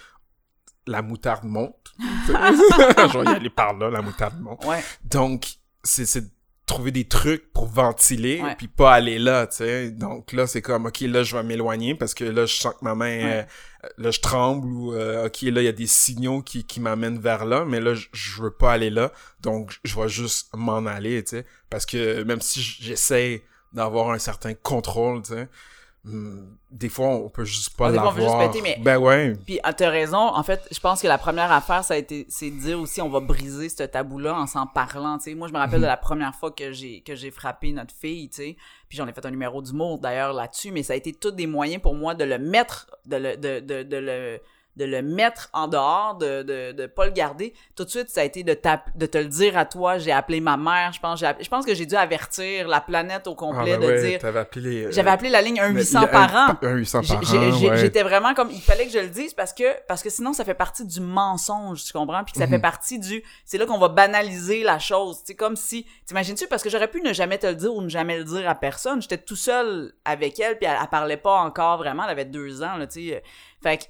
la 0.87 1.01
moutarde 1.01 1.45
monte, 1.45 1.93
je 2.27 3.17
vais 3.17 3.25
y 3.31 3.35
aller 3.35 3.49
par 3.49 3.73
là, 3.73 3.89
la 3.89 4.01
moutarde 4.01 4.39
monte. 4.41 4.65
Ouais. 4.65 4.83
Donc, 5.05 5.45
c'est 5.83 6.25
trouver 6.65 6.91
des 6.91 7.07
trucs 7.07 7.51
pour 7.51 7.65
ventiler, 7.67 8.41
Ouais. 8.41 8.55
puis 8.55 8.67
pas 8.67 8.93
aller 8.93 9.19
là, 9.19 9.47
tu 9.47 9.57
sais. 9.57 9.91
Donc 9.91 10.31
là, 10.31 10.47
c'est 10.47 10.61
comme, 10.61 10.85
OK, 10.85 11.01
là, 11.01 11.23
je 11.23 11.35
vais 11.35 11.43
m'éloigner, 11.43 11.93
parce 11.93 12.13
que 12.13 12.23
là, 12.23 12.45
je 12.45 12.53
sens 12.55 12.73
que 12.73 12.85
ma 12.85 12.95
main, 12.95 13.17
Ouais. 13.25 13.47
euh, 13.83 13.87
là, 13.97 14.11
je 14.11 14.19
tremble, 14.21 14.65
ou, 14.67 14.93
euh, 14.93 15.25
OK, 15.27 15.41
là, 15.41 15.61
il 15.61 15.65
y 15.65 15.67
a 15.67 15.73
des 15.73 15.87
signaux 15.87 16.41
qui, 16.41 16.63
qui 16.65 16.79
m'amènent 16.79 17.19
vers 17.19 17.45
là, 17.45 17.65
mais 17.65 17.81
là, 17.81 17.93
je, 17.93 18.41
veux 18.41 18.51
pas 18.51 18.71
aller 18.71 18.89
là, 18.89 19.11
donc 19.41 19.73
je 19.83 19.99
vais 19.99 20.07
juste 20.07 20.49
m'en 20.55 20.85
aller, 20.85 21.21
tu 21.23 21.37
sais. 21.37 21.45
Parce 21.69 21.85
que 21.85 22.23
même 22.23 22.39
si 22.41 22.61
j'essaie 22.61 23.43
d'avoir 23.73 24.11
un 24.11 24.19
certain 24.19 24.53
contrôle, 24.53 25.21
tu 25.23 25.33
sais, 25.33 25.49
des 26.05 26.89
fois, 26.89 27.07
on 27.07 27.29
peut 27.29 27.45
juste 27.45 27.77
pas 27.77 27.87
Ah, 27.87 27.91
des 27.91 27.97
fois, 27.97 28.11
on 28.11 28.15
l'avoir. 28.15 28.37
veut 28.39 28.43
juste 28.45 28.53
péter, 28.61 28.75
mais- 28.77 28.83
Ben 28.83 28.97
ouais. 28.97 29.33
Puis 29.45 29.59
ah, 29.63 29.71
t'as 29.73 29.89
raison. 29.89 30.17
En 30.17 30.43
fait, 30.43 30.61
je 30.71 30.79
pense 30.79 31.01
que 31.01 31.07
la 31.07 31.17
première 31.17 31.51
affaire, 31.51 31.83
ça 31.83 31.93
a 31.93 31.97
été, 31.97 32.25
c'est 32.29 32.49
de 32.51 32.59
dire 32.59 32.79
aussi, 32.79 33.01
on 33.01 33.09
va 33.09 33.21
briser 33.21 33.69
ce 33.69 33.83
tabou-là 33.83 34.35
en 34.35 34.45
s'en 34.45 34.67
parlant. 34.67 35.17
Tu 35.17 35.25
sais, 35.25 35.35
moi, 35.35 35.47
je 35.47 35.53
me 35.53 35.59
rappelle 35.59 35.77
Mhm. 35.79 35.83
de 35.83 35.87
la 35.87 35.97
première 35.97 36.35
fois 36.35 36.51
que 36.51 36.73
j'ai 36.73 37.01
que 37.01 37.15
j'ai 37.15 37.31
frappé 37.31 37.71
notre 37.71 37.93
fille. 37.95 38.27
Tu 38.29 38.35
sais, 38.35 38.57
puis 38.89 38.97
j'en 38.97 39.07
ai 39.07 39.13
fait 39.13 39.25
un 39.25 39.31
numéro 39.31 39.61
d'humour 39.61 39.99
d'ailleurs 39.99 40.33
là-dessus. 40.33 40.71
Mais 40.71 40.83
ça 40.83 40.91
a 40.93 40.95
été 40.97 41.13
tous 41.13 41.31
des 41.31 41.47
moyens 41.47 41.81
pour 41.81 41.95
moi 41.95 42.15
de 42.15 42.25
le 42.25 42.37
mettre, 42.37 42.87
de 43.05 43.15
le 43.15 43.37
de, 43.37 43.59
de, 43.61 43.83
de 43.83 43.97
le 43.97 44.39
de 44.75 44.85
le 44.85 45.01
mettre 45.01 45.49
en 45.53 45.67
dehors, 45.67 46.15
de, 46.15 46.41
de, 46.41 46.71
de 46.71 46.85
pas 46.87 47.05
le 47.05 47.11
garder. 47.11 47.53
Tout 47.75 47.83
de 47.85 47.89
suite, 47.89 48.09
ça 48.09 48.21
a 48.21 48.23
été 48.23 48.43
de, 48.43 48.57
de 48.95 49.05
te 49.05 49.17
le 49.19 49.25
dire 49.27 49.57
à 49.57 49.65
toi. 49.65 49.97
J'ai 49.99 50.11
appelé 50.11 50.39
ma 50.41 50.57
mère. 50.57 50.91
Je 50.93 50.99
pense, 50.99 51.19
je 51.19 51.47
pense 51.49 51.65
que 51.65 51.75
j'ai 51.75 51.85
dû 51.85 51.95
avertir 51.95 52.67
la 52.67 52.81
planète 52.81 53.27
au 53.27 53.33
Ah, 53.33 53.35
complet 53.35 53.77
ben 53.77 53.81
de 53.81 53.85
ouais, 53.85 54.09
dire. 54.09 54.19
T'avais 54.19 54.39
appelé. 54.39 54.87
J'avais 54.91 55.11
appelé 55.11 55.29
la 55.29 55.41
ligne 55.41 55.59
1-800 55.59 56.01
le- 56.01 56.07
par 56.07 56.35
un- 56.35 56.49
an. 56.49 56.57
Un 56.63 56.73
800 56.75 57.01
J'ai- 57.03 57.13
par 57.13 57.23
j'ai- 57.23 57.37
an, 57.37 57.69
ouais. 57.69 57.77
J'étais 57.77 58.01
vraiment 58.03 58.33
comme 58.33 58.49
il 58.49 58.61
fallait 58.61 58.85
que 58.87 58.91
je 58.91 58.99
le 58.99 59.09
dise 59.09 59.33
parce 59.33 59.53
que 59.53 59.63
parce 59.87 60.01
que 60.01 60.09
sinon 60.09 60.33
ça 60.33 60.43
fait 60.43 60.53
partie 60.55 60.85
du 60.85 61.01
mensonge, 61.01 61.83
tu 61.83 61.93
comprends? 61.93 62.23
Puis 62.23 62.33
que 62.33 62.39
ça 62.39 62.47
fait 62.47 62.55
Mhm. 62.55 62.61
partie 62.61 62.99
du 62.99 63.23
c'est 63.45 63.57
là 63.57 63.65
qu'on 63.65 63.77
va 63.77 63.89
banaliser 63.89 64.63
la 64.63 64.79
chose, 64.79 65.19
c'est 65.23 65.35
comme 65.35 65.55
si 65.55 65.85
t'imagines-tu? 66.05 66.47
Parce 66.47 66.63
que 66.63 66.69
j'aurais 66.69 66.87
pu 66.89 67.01
ne 67.01 67.13
jamais 67.13 67.37
te 67.37 67.47
le 67.47 67.55
dire 67.55 67.73
ou 67.73 67.81
ne 67.81 67.89
jamais 67.89 68.17
le 68.17 68.23
dire 68.23 68.49
à 68.49 68.55
personne, 68.55 69.01
j'étais 69.01 69.17
tout 69.17 69.35
seul 69.35 69.93
avec 70.05 70.39
elle 70.39 70.57
puis 70.57 70.67
elle, 70.67 70.77
elle 70.81 70.87
parlait 70.89 71.17
pas 71.17 71.37
encore 71.41 71.77
vraiment, 71.77 72.03
elle 72.05 72.09
avait 72.11 72.25
deux 72.25 72.63
ans 72.63 72.77
là, 72.77 72.87
tu 72.87 73.09
sais. 73.09 73.23
Fait 73.61 73.77
que 73.77 73.83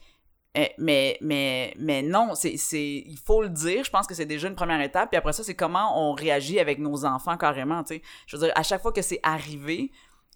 mais 0.78 1.18
mais 1.22 1.74
mais 1.80 2.02
non, 2.04 2.36
c'est 2.36 2.58
c'est 2.58 3.04
il 3.06 3.18
faut 3.26 3.42
le 3.42 3.50
dire, 3.50 3.84
je 3.84 3.90
pense 3.90 4.06
que 4.06 4.14
c'est 4.14 4.26
déjà 4.26 4.48
une 4.48 4.56
première 4.56 4.82
étape 4.82 5.10
puis 5.10 5.18
après 5.18 5.34
ça 5.34 5.44
c'est 5.44 5.56
comment 5.56 6.00
on 6.10 6.14
réagit 6.14 6.60
avec 6.60 6.78
nos 6.80 7.06
enfants 7.06 7.38
carrément, 7.38 7.84
tu 7.84 7.96
sais. 7.96 8.02
Je 8.28 8.38
veux 8.38 8.44
dire 8.46 8.54
à 8.56 8.62
chaque 8.64 8.82
fois 8.82 8.92
que 8.92 9.02
c'est 9.02 9.20
arrivé 9.24 9.92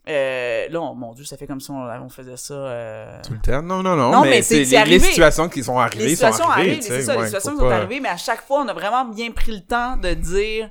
euh, 0.10 0.70
là, 0.70 0.80
on- 0.82 0.96
mon 0.96 1.14
Dieu, 1.14 1.26
ça 1.26 1.36
fait 1.36 1.48
comme 1.48 1.60
si 1.60 1.70
on, 1.70 1.82
on 1.84 2.10
faisait 2.10 2.38
ça. 2.38 2.54
euh, 2.54 3.22
Tout 3.28 3.34
le 3.34 3.40
temps? 3.42 3.62
Non, 3.62 3.84
non, 3.84 3.98
non. 3.98 4.10
Non, 4.10 4.22
mais, 4.22 4.30
mais 4.30 4.42
c'est- 4.42 4.64
les, 4.86 5.00
situations 5.00 5.50
qui 5.50 5.62
sont 5.66 5.78
arrivées 5.78 6.06
les 6.06 6.16
sont 6.16 6.28
situations 6.32 6.50
arrivées, 6.50 6.82
c'est 6.82 7.02
ça, 7.02 7.18
les 7.18 7.26
situations 7.26 7.52
qui 7.52 7.58
sont 7.58 7.68
pas- 7.68 7.76
arrivées, 7.76 8.00
mais 8.00 8.08
à 8.08 8.16
chaque 8.16 8.42
fois, 8.42 8.62
on 8.62 8.68
a 8.70 8.74
vraiment 8.74 9.04
bien 9.04 9.32
pris 9.32 9.52
le 9.52 9.66
temps 9.66 9.98
de 9.98 10.14
dire. 10.14 10.70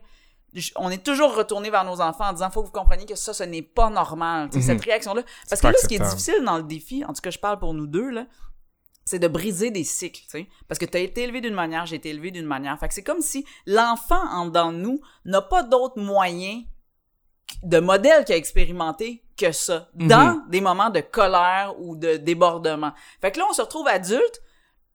On 0.77 0.89
est 0.89 1.05
toujours 1.05 1.37
retourné 1.37 1.69
vers 1.69 1.85
nos 1.85 2.01
enfants 2.01 2.29
en 2.31 2.33
disant 2.33 2.49
faut 2.51 2.63
que 2.63 2.69
vous 2.69 2.73
compreniez 2.73 3.05
que 3.05 3.15
ça, 3.15 3.35
ce 3.35 3.43
n'est 3.45 3.61
pas 3.61 3.91
normal. 3.91 4.49
Mhm. 4.55 4.63
Cette 4.63 4.83
réaction-là. 4.83 5.21
Parce 5.51 5.61
que 5.61 5.67
là, 5.67 5.75
ce 5.83 5.87
qui 5.87 5.97
est 5.97 5.99
difficile 6.09 6.43
dans 6.47 6.57
le 6.57 6.63
défi, 6.63 7.05
en 7.05 7.13
tout 7.13 7.21
cas, 7.21 7.29
je 7.31 7.39
parle 7.39 7.59
pour 7.59 7.75
nous 7.75 7.87
deux, 7.87 8.09
là, 8.09 8.25
c'est 9.07 9.21
de 9.21 9.29
briser 9.29 9.71
des 9.71 9.85
cycles, 9.85 10.23
tu 10.23 10.29
sais. 10.31 10.49
Parce 10.69 10.79
que 10.79 10.85
tu 10.85 10.97
as 10.99 11.01
été 11.01 11.23
élevé 11.23 11.41
d'une 11.41 11.55
manière, 11.55 11.87
j'ai 11.87 11.97
été 11.97 12.11
élevé 12.11 12.33
d'une 12.33 12.45
manière. 12.45 12.79
Fait 12.79 12.89
que 12.89 12.95
c'est 12.95 13.05
comme 13.05 13.23
si 13.23 13.47
l'enfant 13.65 14.21
en 14.33 14.47
dedans 14.47 14.73
de 14.73 14.79
nous 14.79 15.01
n'a 15.25 15.41
pas 15.41 15.63
d'autre 15.63 15.99
moyen 16.01 16.63
de 17.63 17.79
modèle 17.79 18.25
qu'il 18.25 18.35
a 18.35 18.39
expérimenté 18.39 19.23
que 19.37 19.53
ça, 19.53 19.89
Mhm. 19.95 20.09
dans 20.09 20.43
des 20.49 20.61
moments 20.61 20.91
de 20.91 21.01
colère 21.01 21.75
ou 21.79 21.95
de 21.95 22.17
débordement. 22.17 22.93
Fait 23.21 23.31
que 23.31 23.39
là, 23.39 23.47
on 23.49 23.53
se 23.53 23.63
retrouve 23.63 23.87
adulte, 23.87 24.43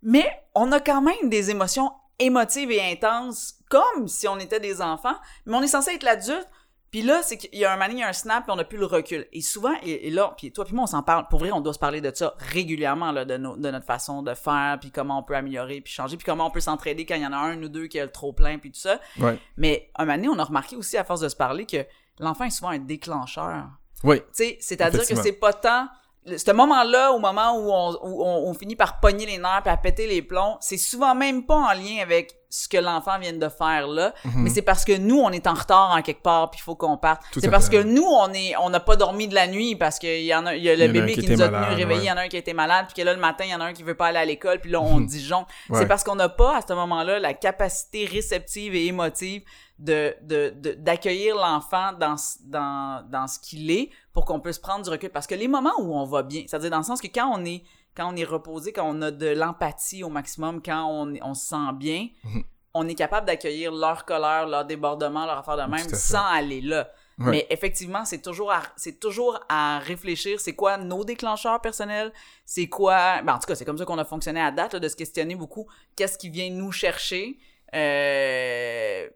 mais 0.01 0.27
on 0.55 0.71
a 0.73 0.79
quand 0.81 1.01
même 1.01 1.29
des 1.29 1.49
émotions 1.49 1.91
émotives 2.19 2.71
et 2.71 2.81
intenses, 2.91 3.55
comme 3.69 4.07
si 4.09 4.27
on 4.27 4.37
était 4.39 4.59
des 4.59 4.81
enfants, 4.81 5.15
mais 5.45 5.55
on 5.55 5.61
est 5.61 5.67
censé 5.67 5.91
être 5.93 6.03
l'adulte. 6.03 6.47
Puis 6.91 7.01
là, 7.03 7.21
c'est 7.23 7.37
qu'il 7.37 7.57
y 7.57 7.63
a 7.63 7.71
un 7.71 7.77
moment, 7.77 7.89
il 7.89 7.99
y 7.99 8.03
a 8.03 8.09
un 8.09 8.13
snap, 8.13 8.43
puis 8.43 8.51
on 8.51 8.57
n'a 8.57 8.65
plus 8.65 8.77
le 8.77 8.85
recul. 8.85 9.25
Et 9.31 9.41
souvent, 9.41 9.73
et, 9.81 10.07
et 10.07 10.09
là, 10.09 10.33
puis 10.35 10.51
toi 10.51 10.65
puis 10.65 10.75
moi, 10.75 10.83
on 10.83 10.87
s'en 10.87 11.03
parle. 11.03 11.25
Pour 11.29 11.39
vrai, 11.39 11.51
on 11.53 11.61
doit 11.61 11.73
se 11.73 11.79
parler 11.79 12.01
de 12.01 12.11
ça 12.13 12.35
régulièrement, 12.37 13.13
là, 13.13 13.23
de, 13.23 13.37
notre 13.37 13.85
façon 13.85 14.21
de 14.21 14.33
faire, 14.33 14.77
puis 14.79 14.91
comment 14.91 15.19
on 15.19 15.23
peut 15.23 15.35
améliorer, 15.35 15.79
puis 15.79 15.93
changer, 15.93 16.17
puis 16.17 16.25
comment 16.25 16.47
on 16.47 16.51
peut 16.51 16.59
s'entraider 16.59 17.05
quand 17.05 17.15
il 17.15 17.21
y 17.21 17.25
en 17.25 17.31
a 17.31 17.37
un 17.37 17.63
ou 17.63 17.69
deux 17.69 17.87
qui 17.87 17.97
a 17.97 18.03
le 18.03 18.11
trop 18.11 18.33
plein, 18.33 18.57
puis 18.57 18.71
tout 18.71 18.79
ça. 18.79 18.99
Ouais. 19.19 19.39
Mais 19.55 19.89
un 19.95 20.03
moment 20.03 20.17
donné, 20.17 20.27
on 20.27 20.39
a 20.39 20.43
remarqué 20.43 20.75
aussi, 20.75 20.97
à 20.97 21.05
force 21.05 21.21
de 21.21 21.29
se 21.29 21.35
parler, 21.35 21.65
que 21.65 21.85
l'enfant 22.19 22.43
est 22.43 22.49
souvent 22.49 22.71
un 22.71 22.79
déclencheur. 22.79 23.69
Oui. 24.03 24.19
Tu 24.19 24.25
sais, 24.33 24.57
c'est-à-dire 24.59 25.07
que 25.07 25.15
c'est 25.15 25.31
pas 25.31 25.53
tant 25.53 25.87
ce 26.25 26.51
moment-là, 26.51 27.13
au 27.13 27.19
moment 27.19 27.57
où 27.57 27.71
on, 27.71 27.97
où 28.03 28.23
on, 28.23 28.49
on 28.49 28.53
finit 28.53 28.75
par 28.75 28.99
pogner 28.99 29.25
les 29.25 29.37
nerfs 29.37 29.63
et 29.65 29.69
à 29.69 29.77
péter 29.77 30.07
les 30.07 30.21
plombs, 30.21 30.57
c'est 30.59 30.77
souvent 30.77 31.15
même 31.15 31.45
pas 31.45 31.55
en 31.55 31.73
lien 31.73 31.99
avec 32.01 32.35
ce 32.51 32.67
que 32.67 32.77
l'enfant 32.77 33.17
vient 33.17 33.33
de 33.33 33.49
faire 33.49 33.87
là, 33.87 34.13
Mhm. 34.25 34.43
mais 34.43 34.49
c'est 34.51 34.61
parce 34.61 34.85
que 34.85 34.95
nous, 34.97 35.17
on 35.19 35.31
est 35.31 35.47
en 35.47 35.53
retard 35.53 35.91
en 35.97 36.01
quelque 36.03 36.21
part, 36.21 36.51
puis 36.51 36.59
il 36.59 36.63
faut 36.63 36.75
qu'on 36.75 36.97
parte. 36.97 37.21
C'est 37.33 37.49
parce 37.49 37.69
fait. 37.69 37.77
que 37.77 37.83
nous, 37.83 38.03
on 38.05 38.31
est, 38.33 38.55
on 38.57 38.69
n'a 38.69 38.79
pas 38.81 38.95
dormi 38.97 39.27
de 39.27 39.33
la 39.33 39.47
nuit 39.47 39.75
parce 39.75 39.97
qu'il 39.97 40.21
y 40.23 40.35
en 40.35 40.45
a, 40.45 40.55
il 40.55 40.63
y 40.63 40.69
a 40.69 40.73
y 40.73 40.77
le 40.77 40.83
a 40.83 40.87
bébé 40.89 41.13
qui 41.13 41.21
était 41.21 41.33
nous 41.35 41.41
a 41.41 41.49
malade, 41.49 41.69
tenus 41.69 41.77
réveillés, 41.79 41.99
il 42.01 42.03
ouais. 42.03 42.09
y 42.09 42.11
en 42.11 42.17
a 42.17 42.21
un 42.21 42.27
qui 42.27 42.37
été 42.37 42.53
malade, 42.53 42.85
puis 42.87 43.01
que 43.01 43.05
là, 43.05 43.13
le 43.13 43.19
matin, 43.19 43.45
il 43.45 43.51
y 43.51 43.55
en 43.55 43.61
a 43.61 43.65
un 43.65 43.73
qui 43.73 43.83
veut 43.83 43.95
pas 43.95 44.07
aller 44.07 44.19
à 44.19 44.25
l'école, 44.25 44.59
puis 44.59 44.69
là, 44.69 44.81
on 44.81 44.99
disjoncle. 44.99 45.49
Ouais. 45.69 45.79
C'est 45.79 45.87
parce 45.87 46.03
qu'on 46.03 46.15
n'a 46.15 46.29
pas, 46.29 46.57
à 46.57 46.61
ce 46.61 46.73
moment-là, 46.73 47.19
la 47.19 47.33
capacité 47.33 48.05
réceptive 48.05 48.75
et 48.75 48.85
émotive 48.85 49.43
de, 49.79 50.13
de, 50.21 50.53
de- 50.55 50.73
d'accueillir 50.73 51.35
l'enfant 51.35 51.93
dans, 51.99 52.15
ce- 52.17 52.37
dans, 52.43 53.03
dans 53.09 53.27
ce 53.27 53.39
qu'il 53.39 53.71
est 53.71 53.89
pour 54.13 54.25
qu'on 54.25 54.39
puisse 54.39 54.59
prendre 54.59 54.83
du 54.83 54.89
recul. 54.91 55.09
Parce 55.09 55.25
que 55.25 55.33
les 55.35 55.47
moments 55.47 55.73
où 55.79 55.95
on 55.95 56.05
va 56.05 56.21
bien, 56.21 56.43
c'est-à-dire 56.47 56.69
dans 56.69 56.77
le 56.77 56.83
sens 56.83 57.01
que 57.01 57.07
quand 57.07 57.31
on 57.33 57.43
est, 57.45 57.63
quand 57.95 58.13
on 58.13 58.15
est 58.15 58.23
reposé, 58.23 58.71
quand 58.73 58.89
on 58.89 59.01
a 59.01 59.11
de 59.11 59.27
l'empathie 59.27 60.03
au 60.03 60.09
maximum, 60.09 60.61
quand 60.61 60.85
on, 60.89 61.13
on 61.21 61.33
se 61.33 61.47
sent 61.47 61.73
bien, 61.75 62.07
Mhm. 62.23 62.43
on 62.73 62.87
est 62.87 62.95
capable 62.95 63.27
d'accueillir 63.27 63.71
leur 63.71 64.05
colère, 64.05 64.47
leur 64.47 64.65
débordement, 64.65 65.25
leur 65.25 65.37
affaire 65.39 65.57
de 65.57 65.69
même, 65.69 65.87
sans 65.93 66.25
aller 66.25 66.61
là. 66.61 66.89
Ouais. 67.19 67.29
Mais 67.31 67.47
effectivement, 67.51 68.03
c'est 68.05 68.21
toujours 68.21 68.51
à, 68.51 68.61
c'est 68.77 68.99
toujours 68.99 69.39
à 69.49 69.79
réfléchir, 69.79 70.39
c'est 70.39 70.55
quoi 70.55 70.77
nos 70.77 71.03
déclencheurs 71.03 71.59
personnels, 71.61 72.11
c'est 72.45 72.67
quoi, 72.67 73.21
ben 73.21 73.35
en 73.35 73.39
tout 73.39 73.45
cas, 73.45 73.53
c'est 73.55 73.65
comme 73.65 73.77
ça 73.77 73.85
qu'on 73.85 73.97
a 73.99 74.05
fonctionné 74.05 74.41
à 74.41 74.49
date, 74.51 74.73
là, 74.73 74.79
de 74.79 74.87
se 74.87 74.95
questionner 74.95 75.35
beaucoup, 75.35 75.67
qu'est-ce 75.95 76.17
qui 76.17 76.29
vient 76.29 76.49
nous 76.49 76.71
chercher, 76.71 77.37
euh, 77.75 79.07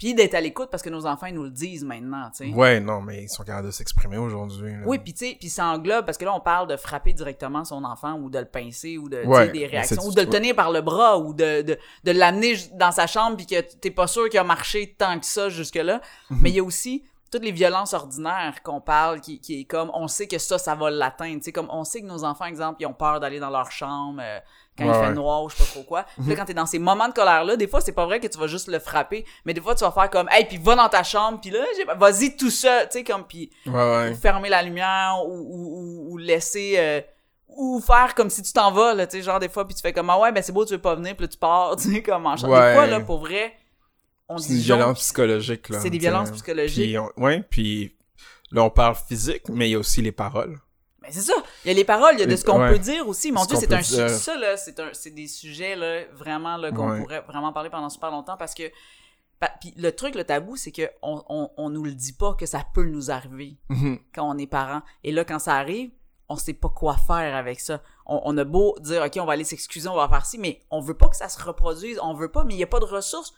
puis 0.00 0.14
d'être 0.14 0.34
à 0.34 0.40
l'écoute 0.40 0.70
parce 0.70 0.82
que 0.82 0.88
nos 0.88 1.04
enfants 1.04 1.26
ils 1.26 1.34
nous 1.34 1.44
le 1.44 1.50
disent 1.50 1.84
maintenant, 1.84 2.30
tu 2.34 2.48
sais. 2.48 2.54
Ouais, 2.54 2.80
non, 2.80 3.02
mais 3.02 3.24
ils 3.24 3.28
sont 3.28 3.44
capables 3.44 3.66
de 3.66 3.70
s'exprimer 3.70 4.16
aujourd'hui. 4.16 4.72
Oui, 4.86 4.98
puis 4.98 5.12
tu 5.12 5.26
sais, 5.26 5.36
puis 5.38 5.50
ça 5.50 5.66
englobe 5.66 6.06
parce 6.06 6.16
que 6.16 6.24
là 6.24 6.34
on 6.34 6.40
parle 6.40 6.68
de 6.68 6.76
frapper 6.78 7.12
directement 7.12 7.66
son 7.66 7.84
enfant 7.84 8.14
ou 8.14 8.30
de 8.30 8.38
le 8.38 8.46
pincer 8.46 8.96
ou 8.96 9.10
de 9.10 9.22
Ouais, 9.26 9.50
des 9.50 9.66
réactions 9.66 10.02
ou 10.02 10.12
de 10.12 10.22
le 10.22 10.28
tenir 10.28 10.56
par 10.56 10.72
le 10.72 10.80
bras 10.80 11.18
ou 11.18 11.34
de, 11.34 11.60
de, 11.60 11.78
de 12.04 12.10
l'amener 12.12 12.54
dans 12.78 12.92
sa 12.92 13.06
chambre 13.06 13.36
puis 13.36 13.44
que 13.44 13.60
t'es 13.60 13.90
pas 13.90 14.06
sûr 14.06 14.30
qu'il 14.30 14.40
a 14.40 14.44
marché 14.44 14.96
tant 14.96 15.20
que 15.20 15.26
ça 15.26 15.50
jusque 15.50 15.76
là. 15.76 16.00
Mhm. 16.30 16.38
Mais 16.40 16.48
il 16.48 16.56
y 16.56 16.60
a 16.60 16.64
aussi 16.64 17.04
toutes 17.30 17.44
les 17.44 17.52
violences 17.52 17.94
ordinaires 17.94 18.62
qu'on 18.62 18.80
parle 18.80 19.20
qui, 19.20 19.40
qui 19.40 19.60
est 19.60 19.64
comme 19.64 19.90
on 19.94 20.08
sait 20.08 20.26
que 20.26 20.38
ça 20.38 20.58
ça 20.58 20.74
va 20.74 20.90
l'atteindre, 20.90 21.36
tu 21.38 21.44
sais 21.44 21.52
comme 21.52 21.68
on 21.70 21.84
sait 21.84 22.00
que 22.02 22.06
nos 22.06 22.24
enfants 22.24 22.46
exemple 22.46 22.76
ils 22.82 22.86
ont 22.86 22.92
peur 22.92 23.20
d'aller 23.20 23.38
dans 23.38 23.50
leur 23.50 23.70
chambre 23.70 24.20
euh, 24.22 24.38
quand 24.76 24.84
il 24.84 24.92
fait 24.92 25.00
ouais. 25.08 25.12
Noir 25.12 25.42
ou 25.44 25.48
je 25.50 25.56
sais 25.56 25.64
pas 25.64 25.70
trop 25.70 25.82
quoi. 25.82 26.06
Puis 26.18 26.28
là 26.28 26.36
quand 26.36 26.44
t'es 26.44 26.54
dans 26.54 26.66
ces 26.66 26.78
moments 26.78 27.08
de 27.08 27.12
colère 27.12 27.44
là, 27.44 27.56
des 27.56 27.66
fois 27.68 27.80
c'est 27.80 27.92
pas 27.92 28.04
vrai 28.06 28.18
que 28.20 28.26
tu 28.26 28.38
vas 28.38 28.46
juste 28.46 28.68
le 28.68 28.78
frapper, 28.78 29.24
mais 29.44 29.54
des 29.54 29.60
fois 29.60 29.74
tu 29.74 29.84
vas 29.84 29.92
faire 29.92 30.10
comme 30.10 30.28
hey 30.30 30.44
puis 30.44 30.56
va 30.58 30.74
dans 30.74 30.88
ta 30.88 31.02
chambre 31.02 31.38
puis 31.40 31.50
là 31.50 31.60
vas-y 31.96 32.36
tout 32.36 32.50
seul, 32.50 32.86
tu 32.88 32.98
sais 32.98 33.04
comme 33.04 33.24
puis 33.24 33.50
Ouais, 33.66 33.72
ouais. 33.72 34.10
ou 34.10 34.14
fermer 34.16 34.48
la 34.48 34.62
lumière 34.62 35.14
ou, 35.24 35.32
ou, 35.32 35.78
ou- 36.08 36.12
ou 36.12 36.16
laisser 36.18 36.74
euh, 36.78 37.00
ou 37.48 37.80
faire 37.80 38.14
comme 38.14 38.30
si 38.30 38.42
tu 38.42 38.52
t'en 38.52 38.70
vas 38.72 38.94
là 38.94 39.06
tu 39.06 39.18
sais 39.18 39.22
genre 39.22 39.38
des 39.40 39.48
fois 39.48 39.66
puis 39.66 39.74
tu 39.74 39.82
fais 39.82 39.92
comme 39.92 40.08
ah 40.10 40.18
ouais 40.18 40.32
ben 40.32 40.42
c'est 40.42 40.52
beau 40.52 40.64
tu 40.64 40.72
veux 40.72 40.80
pas 40.80 40.94
venir 40.94 41.14
puis 41.16 41.24
là 41.26 41.28
tu 41.28 41.36
pars 41.38 41.74
tu 41.80 41.92
sais 41.94 42.02
comme 42.02 42.26
en. 42.26 42.34
Ouais. 42.36 42.70
des 42.70 42.74
fois 42.76 42.86
là 42.86 43.00
pour 43.00 43.18
vrai 43.18 43.52
C'est 44.38 44.50
une 44.50 44.56
disjoncte, 44.56 44.78
violence 44.80 44.98
psychologique, 45.00 45.68
là. 45.68 45.80
c'est 45.80 45.90
des 45.90 45.98
violences 45.98 46.30
psychologiques 46.30 46.96
Puis, 46.96 47.22
ouais, 47.22 47.42
puis 47.50 47.96
là, 48.52 48.64
on 48.64 48.70
parle 48.70 48.94
physique, 48.94 49.48
mais 49.48 49.68
il 49.68 49.72
y 49.72 49.74
a 49.74 49.78
aussi 49.78 50.02
les 50.02 50.12
paroles. 50.12 50.58
mais 51.02 51.10
c'est 51.12 51.20
ça 51.22 51.34
il 51.64 51.68
y 51.68 51.70
a 51.70 51.74
les 51.74 51.84
paroles 51.84 52.14
il 52.14 52.20
y 52.20 52.22
a 52.22 52.26
de 52.26 52.36
ce 52.36 52.44
qu'on 52.44 52.60
ouais. 52.60 52.70
peut 52.72 52.78
dire 52.78 53.06
aussi 53.08 53.32
mon 53.32 53.42
Ce 53.42 53.48
dieu 53.48 53.56
c'est 53.58 53.72
un 53.72 53.80
dire. 53.80 54.08
ça 54.10 54.36
là 54.36 54.56
c'est 54.56 54.78
un 54.80 54.90
c'est 54.92 55.10
des 55.10 55.26
sujets 55.26 55.74
là 55.76 56.04
vraiment 56.14 56.56
là 56.56 56.70
qu'on 56.72 56.90
Ouais. 56.90 57.00
pourrait 57.00 57.20
vraiment 57.28 57.52
parler 57.52 57.70
pendant 57.70 57.88
super 57.88 58.10
longtemps 58.10 58.36
parce 58.36 58.54
que 58.54 58.64
puis 59.60 59.72
le 59.76 59.90
truc 59.92 60.14
le 60.14 60.24
tabou 60.24 60.56
c'est 60.56 60.72
que 60.72 60.90
on, 61.02 61.22
on, 61.28 61.50
on 61.56 61.70
nous 61.70 61.84
le 61.84 61.92
dit 61.94 62.12
pas 62.12 62.34
que 62.34 62.44
ça 62.46 62.62
peut 62.74 62.84
nous 62.84 63.10
arriver 63.10 63.56
Mhm. 63.70 63.98
quand 64.14 64.28
on 64.28 64.36
est 64.38 64.46
parent. 64.46 64.82
Et 65.02 65.12
là, 65.12 65.24
quand 65.24 65.38
ça 65.38 65.54
arrive, 65.56 65.90
on 66.28 66.36
sait 66.36 66.52
pas 66.52 66.68
quoi 66.68 66.96
faire 66.98 67.34
avec 67.34 67.58
ça. 67.60 67.82
On, 68.06 68.20
on 68.24 68.36
a 68.38 68.44
beau 68.44 68.76
dire, 68.80 69.02
OK, 69.02 69.16
on 69.18 69.24
va 69.24 69.32
aller 69.32 69.44
s'excuser, 69.44 69.88
on 69.88 69.96
va 69.96 70.08
faire 70.08 70.26
ci, 70.26 70.38
mais 70.38 70.60
on 70.70 70.80
veut 70.80 70.94
pas 70.96 71.08
que 71.08 71.16
ça 71.16 71.28
se 71.30 71.42
reproduise. 71.42 71.98
On 72.02 72.12
veut 72.14 72.30
pas, 72.30 72.44
mais 72.44 72.52
il 72.54 72.60
y 72.60 72.62
a 72.62 72.66
pas 72.66 72.80
de 72.80 72.84
ressources. 72.84 73.32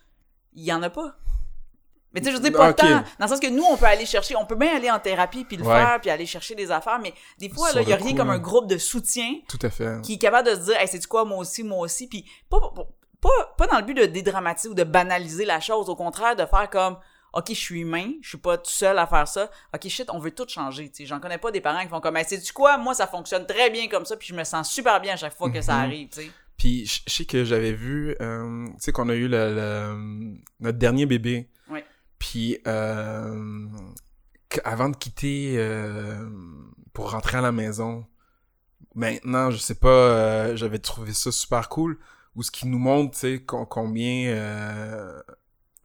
Il 0.54 0.64
y 0.64 0.72
en 0.72 0.82
a 0.82 0.90
pas. 0.90 1.16
Mais 2.14 2.20
tu 2.20 2.26
sais, 2.26 2.32
je 2.32 2.38
dire, 2.42 2.52
pas 2.52 2.70
Ok. 2.70 2.76
tant. 2.76 2.88
Dans 2.88 3.04
le 3.20 3.28
sens 3.28 3.40
que 3.40 3.46
nous, 3.48 3.64
on 3.64 3.78
peut 3.78 3.86
aller 3.86 4.04
chercher, 4.04 4.36
on 4.36 4.44
peut 4.44 4.54
bien 4.54 4.76
aller 4.76 4.90
en 4.90 4.98
thérapie 5.00 5.44
puis 5.46 5.56
le 5.56 5.64
Ouais. 5.64 5.72
faire, 5.74 5.98
puis 6.00 6.10
aller 6.10 6.26
chercher 6.26 6.54
des 6.54 6.70
affaires, 6.70 6.98
mais 6.98 7.14
des 7.38 7.48
fois, 7.48 7.68
Sur 7.68 7.76
là, 7.76 7.82
il 7.82 7.88
y 7.88 7.92
a 7.92 7.96
le 7.96 8.02
rien 8.02 8.12
coup, 8.12 8.18
comme 8.18 8.28
un 8.30 8.38
groupe 8.38 8.66
de 8.66 8.76
soutien 8.76 9.32
Tout 9.48 9.58
à 9.62 9.70
fait. 9.70 10.02
qui 10.02 10.14
est 10.14 10.18
capable 10.18 10.50
de 10.50 10.54
se 10.54 10.60
dire, 10.66 10.76
hey, 10.76 10.86
c'est 10.88 11.04
quoi, 11.06 11.24
moi 11.24 11.38
aussi, 11.38 11.62
moi 11.62 11.78
aussi, 11.78 12.06
puis 12.08 12.26
pas, 12.50 12.60
pas, 13.22 13.54
pas, 13.56 13.66
dans 13.66 13.78
le 13.78 13.84
but 13.84 13.94
de 13.94 14.04
dédramatiser 14.04 14.68
ou 14.68 14.74
de 14.74 14.84
banaliser 14.84 15.46
la 15.46 15.58
chose, 15.60 15.88
au 15.88 15.96
contraire, 15.96 16.36
de 16.36 16.44
faire 16.44 16.68
comme, 16.68 16.98
ok, 17.32 17.46
je 17.48 17.54
suis 17.54 17.80
humain, 17.80 18.10
je 18.20 18.28
suis 18.28 18.36
pas 18.38 18.58
tout 18.58 18.70
seul 18.70 18.98
à 18.98 19.06
faire 19.06 19.26
ça, 19.26 19.50
ok, 19.74 19.88
shit, 19.88 20.10
on 20.10 20.18
veut 20.18 20.32
tout 20.32 20.46
changer, 20.46 20.90
tu 20.90 20.96
sais, 20.98 21.06
j'en 21.06 21.18
connais 21.18 21.38
pas 21.38 21.50
des 21.50 21.62
parents 21.62 21.80
qui 21.82 21.88
font 21.88 22.00
comme, 22.02 22.18
hey, 22.18 22.26
c'est 22.28 22.36
du 22.36 22.52
quoi, 22.52 22.76
moi, 22.76 22.92
ça 22.94 23.06
fonctionne 23.06 23.46
très 23.46 23.70
bien 23.70 23.88
comme 23.88 24.04
ça, 24.04 24.18
puis 24.18 24.28
je 24.28 24.34
me 24.34 24.44
sens 24.44 24.68
super 24.70 25.00
bien 25.00 25.14
à 25.14 25.16
chaque 25.16 25.34
fois 25.34 25.48
que 25.48 25.62
ça 25.62 25.76
Mhm. 25.76 25.80
arrive, 25.84 26.08
tu 26.10 26.20
sais. 26.20 26.30
Puis 26.62 26.86
je 26.86 27.12
sais 27.12 27.24
que 27.24 27.42
j'avais 27.44 27.72
vu, 27.72 28.14
euh, 28.20 28.66
tu 28.66 28.72
sais 28.78 28.92
qu'on 28.92 29.08
a 29.08 29.14
eu 29.16 29.26
le, 29.26 29.52
le- 29.52 30.34
notre 30.60 30.78
dernier 30.78 31.06
bébé. 31.06 31.48
Ouais. 31.68 31.84
Puis 32.20 32.56
euh, 32.68 33.66
avant 34.62 34.88
de 34.88 34.94
quitter 34.96 35.54
euh, 35.58 36.24
pour 36.92 37.10
rentrer 37.10 37.38
à 37.38 37.40
la 37.40 37.50
maison, 37.50 38.06
maintenant 38.94 39.50
je 39.50 39.56
sais 39.56 39.74
pas, 39.74 40.54
j'avais 40.54 40.78
trouvé 40.78 41.12
ça 41.12 41.32
super 41.32 41.68
cool. 41.68 41.98
Ou 42.36 42.44
ce 42.44 42.52
qui 42.52 42.68
nous 42.68 42.78
montre, 42.78 43.10
tu 43.14 43.18
sais, 43.18 43.42
com- 43.42 43.66
combien 43.68 44.30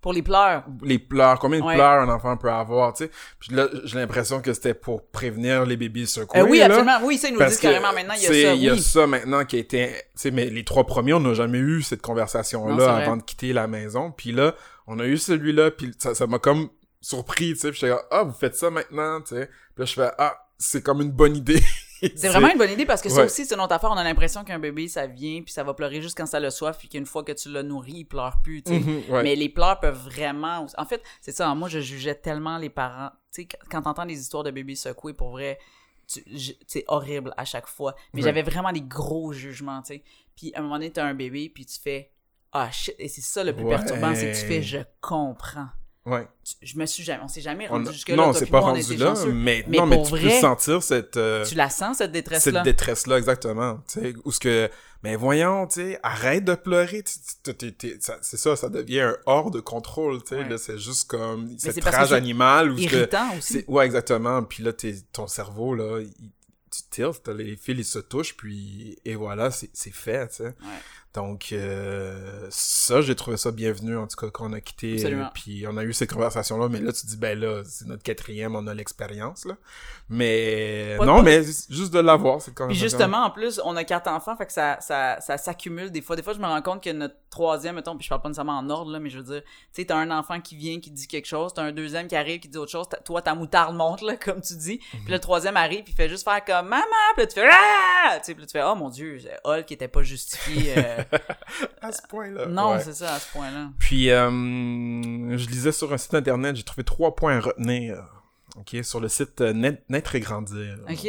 Pour 0.07 0.13
les 0.13 0.21
pleurs. 0.21 0.63
les 0.83 0.99
pleurs, 0.99 1.37
combien 1.37 1.59
de 1.59 1.65
Ouais. 1.65 1.75
pleurs 1.75 2.01
un 2.01 2.07
enfant 2.07 2.37
peut 2.37 2.49
avoir, 2.49 2.93
tu 2.93 3.03
sais? 3.03 3.11
Puis 3.41 3.53
là, 3.53 3.67
j'ai 3.83 3.99
l'impression 3.99 4.39
que 4.41 4.53
c'était 4.53 4.73
pour 4.73 5.05
prévenir 5.09 5.65
les 5.65 5.75
bébés 5.75 6.05
secoués. 6.05 6.39
Euh, 6.39 6.45
oui, 6.49 6.59
là. 6.59 6.67
absolument, 6.67 6.99
oui, 7.03 7.17
ça, 7.17 7.27
ils 7.27 7.33
nous 7.33 7.43
disent 7.43 7.59
carrément 7.59 7.91
maintenant, 7.91 8.13
il 8.15 8.23
y 8.23 8.25
a 8.25 8.29
ça, 8.29 8.53
Il 8.53 8.63
y 8.63 8.69
a 8.69 8.77
ça 8.77 9.05
maintenant 9.05 9.43
qui 9.43 9.57
a 9.57 9.59
été... 9.59 9.87
Tu 9.87 9.93
sais, 10.15 10.31
mais 10.31 10.45
les 10.45 10.63
trois 10.63 10.85
premiers, 10.85 11.13
on 11.13 11.19
n'a 11.19 11.33
jamais 11.33 11.57
eu 11.57 11.81
cette 11.81 12.01
conversation-là 12.01 12.95
avant 12.95 13.17
de 13.17 13.21
quitter 13.23 13.51
la 13.51 13.67
maison. 13.67 14.11
Puis 14.11 14.31
là, 14.31 14.55
on 14.87 14.97
a 14.99 15.05
eu 15.05 15.17
celui-là, 15.17 15.71
puis 15.71 15.91
ça 15.97 16.15
ça 16.15 16.25
m'a 16.25 16.39
comme 16.39 16.69
surpris, 17.01 17.53
tu 17.53 17.59
sais. 17.59 17.71
Puis 17.71 17.79
j'étais 17.81 17.93
ah, 18.11 18.23
vous 18.23 18.31
faites 18.33 18.55
ça 18.55 18.69
maintenant, 18.69 19.19
tu 19.19 19.35
sais. 19.35 19.47
Puis 19.75 19.79
là, 19.79 19.85
je 19.85 19.93
fais, 19.93 20.09
ah, 20.17 20.37
c'est 20.57 20.81
comme 20.81 21.01
une 21.01 21.11
bonne 21.11 21.35
idée. 21.35 21.61
C'est 22.15 22.27
vraiment 22.29 22.49
une 22.51 22.57
bonne 22.57 22.71
idée 22.71 22.85
parce 22.85 23.01
que 23.01 23.09
ça 23.09 23.17
Ouais. 23.21 23.25
aussi, 23.25 23.45
c'est 23.45 23.55
une 23.55 23.61
autre 23.61 23.73
affaire. 23.73 23.89
On 23.91 23.97
a 23.97 24.03
l'impression 24.03 24.43
qu'un 24.43 24.59
bébé, 24.59 24.87
ça 24.87 25.07
vient, 25.07 25.41
puis 25.41 25.51
ça 25.53 25.63
va 25.63 25.73
pleurer 25.73 26.01
juste 26.01 26.17
quand 26.17 26.25
ça 26.25 26.39
le 26.39 26.49
soif, 26.49 26.77
puis 26.77 26.87
qu'une 26.89 27.05
fois 27.05 27.23
que 27.23 27.31
tu 27.31 27.49
l'as 27.49 27.63
nourri, 27.63 27.93
il 27.97 28.05
pleure 28.05 28.41
plus, 28.43 28.63
ouais. 28.67 29.23
Mais 29.23 29.35
les 29.35 29.49
pleurs 29.49 29.79
peuvent 29.79 29.97
vraiment. 30.05 30.65
En 30.77 30.85
fait, 30.85 31.01
c'est 31.21 31.31
ça. 31.35 31.53
Moi, 31.55 31.69
je 31.69 31.79
jugeais 31.79 32.15
tellement 32.15 32.57
les 32.57 32.69
parents. 32.69 33.09
Tu 33.33 33.43
sais, 33.43 33.47
quand 33.69 33.81
t'entends 33.81 34.05
des 34.05 34.19
histoires 34.19 34.43
de 34.43 34.51
bébés 34.51 34.75
secoués, 34.75 35.13
pour 35.13 35.31
vrai, 35.31 35.57
c'est 36.05 36.83
horrible 36.87 37.33
à 37.37 37.45
chaque 37.45 37.67
fois. 37.67 37.95
Mais 38.13 38.21
Ouais. 38.21 38.25
j'avais 38.27 38.41
vraiment 38.43 38.71
des 38.71 38.81
gros 38.81 39.33
jugements, 39.33 39.81
tu 39.81 39.95
sais. 39.95 40.03
Puis 40.35 40.53
à 40.55 40.59
un 40.59 40.61
moment 40.61 40.75
donné, 40.75 40.91
t'as 40.91 41.03
un 41.05 41.13
bébé, 41.13 41.49
puis 41.53 41.65
tu 41.65 41.79
fais 41.79 42.11
ah 42.53 42.71
shit. 42.71 42.95
Et 42.97 43.07
c'est 43.09 43.21
ça 43.21 43.43
le 43.43 43.53
plus 43.53 43.65
Ouais. 43.65 43.75
perturbant, 43.75 44.15
c'est 44.15 44.31
que 44.31 44.39
tu 44.39 44.45
fais 44.45 44.61
je 44.61 44.77
comprends. 45.01 45.67
Ouais. 46.09 46.25
Je 46.61 46.77
me 46.77 46.85
suis 46.85 47.03
jamais, 47.03 47.21
on 47.23 47.27
s'est 47.27 47.41
jamais 47.41 47.67
rendu 47.67 47.89
a- 47.89 47.91
jusque 47.91 48.09
là. 48.09 48.15
non, 48.15 48.31
c'est 48.33 48.45
pas 48.45 48.61
rendu 48.61 48.95
là, 48.95 49.13
mais, 49.27 49.65
Mais 49.67 49.77
non, 49.77 49.85
mais 49.85 50.01
tu 50.03 50.09
vrai, 50.11 50.21
peux 50.21 50.29
sentir 50.41 50.81
cette... 50.81 51.17
euh, 51.17 51.43
Tu 51.45 51.55
la 51.55 51.69
sens 51.69 51.97
cette 51.97 52.13
détresse 52.13 52.45
là. 52.45 52.51
cette 52.53 52.63
détresse-là, 52.63 53.17
exactement. 53.17 53.79
Tu 53.91 53.99
sais, 53.99 54.13
où 54.23 54.31
ce 54.31 54.39
que, 54.39 54.69
mais 55.03 55.17
voyons, 55.17 55.67
tu 55.67 55.81
sais, 55.81 55.99
arrête 56.03 56.45
de 56.45 56.55
pleurer. 56.55 57.03
C'est 57.05 58.37
ça, 58.37 58.55
ça 58.55 58.69
devient 58.69 59.01
un 59.01 59.17
hors 59.25 59.51
de 59.51 59.59
contrôle, 59.59 60.21
tu 60.23 60.29
sais. 60.29 60.35
Ouais. 60.37 60.49
Là, 60.49 60.57
c'est 60.57 60.77
juste 60.77 61.09
comme 61.09 61.49
cette 61.57 61.73
c'est 61.73 61.81
parce 61.81 61.95
que 61.95 62.01
rage 62.01 62.13
animale. 62.13 62.73
Que, 62.75 62.79
Irritant 62.81 63.35
aussi. 63.37 63.63
ouais, 63.67 63.85
exactement. 63.85 64.43
Puis 64.43 64.63
là, 64.63 64.73
t'es- 64.73 64.95
ton 65.11 65.27
cerveau, 65.27 65.75
là, 65.75 65.99
il- 66.01 66.31
tu 66.69 66.83
tiltes, 66.89 67.23
t'as 67.23 67.33
les 67.33 67.55
fils, 67.55 67.77
ils 67.79 67.83
se 67.85 67.99
touchent, 67.99 68.35
puis 68.37 68.97
et 69.05 69.15
voilà, 69.15 69.49
c'est 69.51 69.93
fait, 69.93 70.27
tu 70.29 70.35
sais. 70.37 70.53
Donc, 71.17 71.49
euh, 71.51 72.45
ça, 72.51 73.01
j'ai 73.01 73.15
trouvé 73.15 73.37
ça 73.37 73.51
bienvenu, 73.51 73.97
en 73.97 74.05
tout 74.05 74.15
cas, 74.15 74.29
qu'on 74.29 74.53
a 74.53 74.61
quitté. 74.61 75.03
Euh, 75.03 75.23
puis 75.33 75.65
on 75.67 75.75
a 75.77 75.83
eu 75.83 75.91
cette 75.91 76.13
conversation-là, 76.13 76.69
mais 76.69 76.79
là, 76.79 76.93
tu 76.93 77.01
te 77.01 77.07
dis, 77.07 77.17
ben 77.17 77.39
là, 77.39 77.63
c'est 77.65 77.87
notre 77.87 78.03
quatrième, 78.03 78.55
on 78.55 78.67
a 78.67 78.73
l'expérience, 78.75 79.45
là. 79.45 79.55
Mais 80.09 80.95
Pas 80.99 81.05
non, 81.05 81.23
mais 81.23 81.43
juste 81.43 81.91
de 81.91 81.99
l'avoir, 81.99 82.39
c'est 82.41 82.53
quand 82.53 82.67
Puis 82.67 82.75
même. 82.77 82.83
justement, 82.83 83.25
en 83.25 83.31
plus, 83.31 83.59
on 83.65 83.75
a 83.75 83.83
quatre 83.83 84.07
enfants, 84.09 84.37
fait 84.37 84.45
que 84.45 84.53
ça, 84.53 84.77
ça, 84.79 85.19
ça 85.19 85.37
s'accumule 85.37 85.91
des 85.91 86.01
fois. 86.01 86.15
Des 86.15 86.21
fois, 86.23 86.33
je 86.33 86.39
me 86.39 86.45
rends 86.45 86.61
compte 86.61 86.83
que 86.83 86.91
notre 86.91 87.15
troisième, 87.31 87.75
mettons, 87.75 87.95
puis 87.97 88.03
je 88.05 88.09
parle 88.09 88.21
pas 88.21 88.29
nécessairement 88.29 88.57
en 88.59 88.69
ordre, 88.69 88.91
là, 88.91 88.99
mais 88.99 89.09
je 89.09 89.17
veux 89.17 89.23
dire, 89.23 89.41
tu 89.43 89.49
sais, 89.81 89.85
t'as 89.85 89.97
un 89.97 90.11
enfant 90.11 90.39
qui 90.39 90.55
vient, 90.55 90.79
qui 90.79 90.91
dit 90.91 91.07
quelque 91.07 91.25
chose, 91.25 91.51
t'as 91.53 91.63
un 91.63 91.71
deuxième 91.71 92.07
qui 92.07 92.15
arrive, 92.15 92.39
qui 92.39 92.47
dit 92.47 92.57
autre 92.57 92.71
chose, 92.71 92.85
toi, 93.03 93.21
ta 93.23 93.33
moutarde 93.35 93.75
monte, 93.75 94.01
là, 94.03 94.15
comme 94.23 94.39
tu 94.41 94.55
dis, 94.55 94.79
Mhm. 94.93 94.99
puis 95.03 95.11
le 95.13 95.19
troisième 95.19 95.57
arrive, 95.57 95.83
puis 95.83 95.93
il 95.93 95.95
fait 95.95 96.09
juste 96.09 96.23
faire 96.23 96.43
comme 96.45 96.67
«Maman!» 96.69 96.83
Puis 97.15 97.23
là, 97.23 97.27
tu 97.27 97.33
fais 97.33 97.49
«Ah!» 97.51 98.17
Tu 98.19 98.25
sais, 98.25 98.33
puis 98.33 98.41
là, 98.41 98.47
tu 98.47 98.51
fais 98.51 98.63
«Oh 98.65 98.75
mon 98.75 98.89
Dieu, 98.89 99.19
Hulk 99.43 99.71
était 99.71 99.87
pas 99.87 100.03
justifié. 100.03 100.73
euh. 100.77 101.03
à 101.81 101.91
ce 101.91 102.01
point-là. 102.07 102.45
Non, 102.47 102.71
Ouais. 102.73 102.79
c'est 102.81 102.93
ça, 102.93 103.13
à 103.15 103.19
ce 103.19 103.31
point-là. 103.31 103.69
Puis, 103.79 104.09
euh, 104.09 104.29
je 105.37 105.47
lisais 105.49 105.71
sur 105.71 105.91
un 105.93 105.97
site 105.97 106.13
internet, 106.13 106.55
j'ai 106.55 106.63
trouvé 106.63 106.83
trois 106.83 107.15
points 107.15 107.37
à 107.37 107.39
retenir. 107.41 108.03
OK, 108.57 108.75
sur 108.83 108.99
le 108.99 109.07
site 109.07 109.41
euh, 109.41 109.53
Naître 109.89 110.15
et 110.15 110.19
Grandir. 110.19 110.77
OK. 110.89 111.07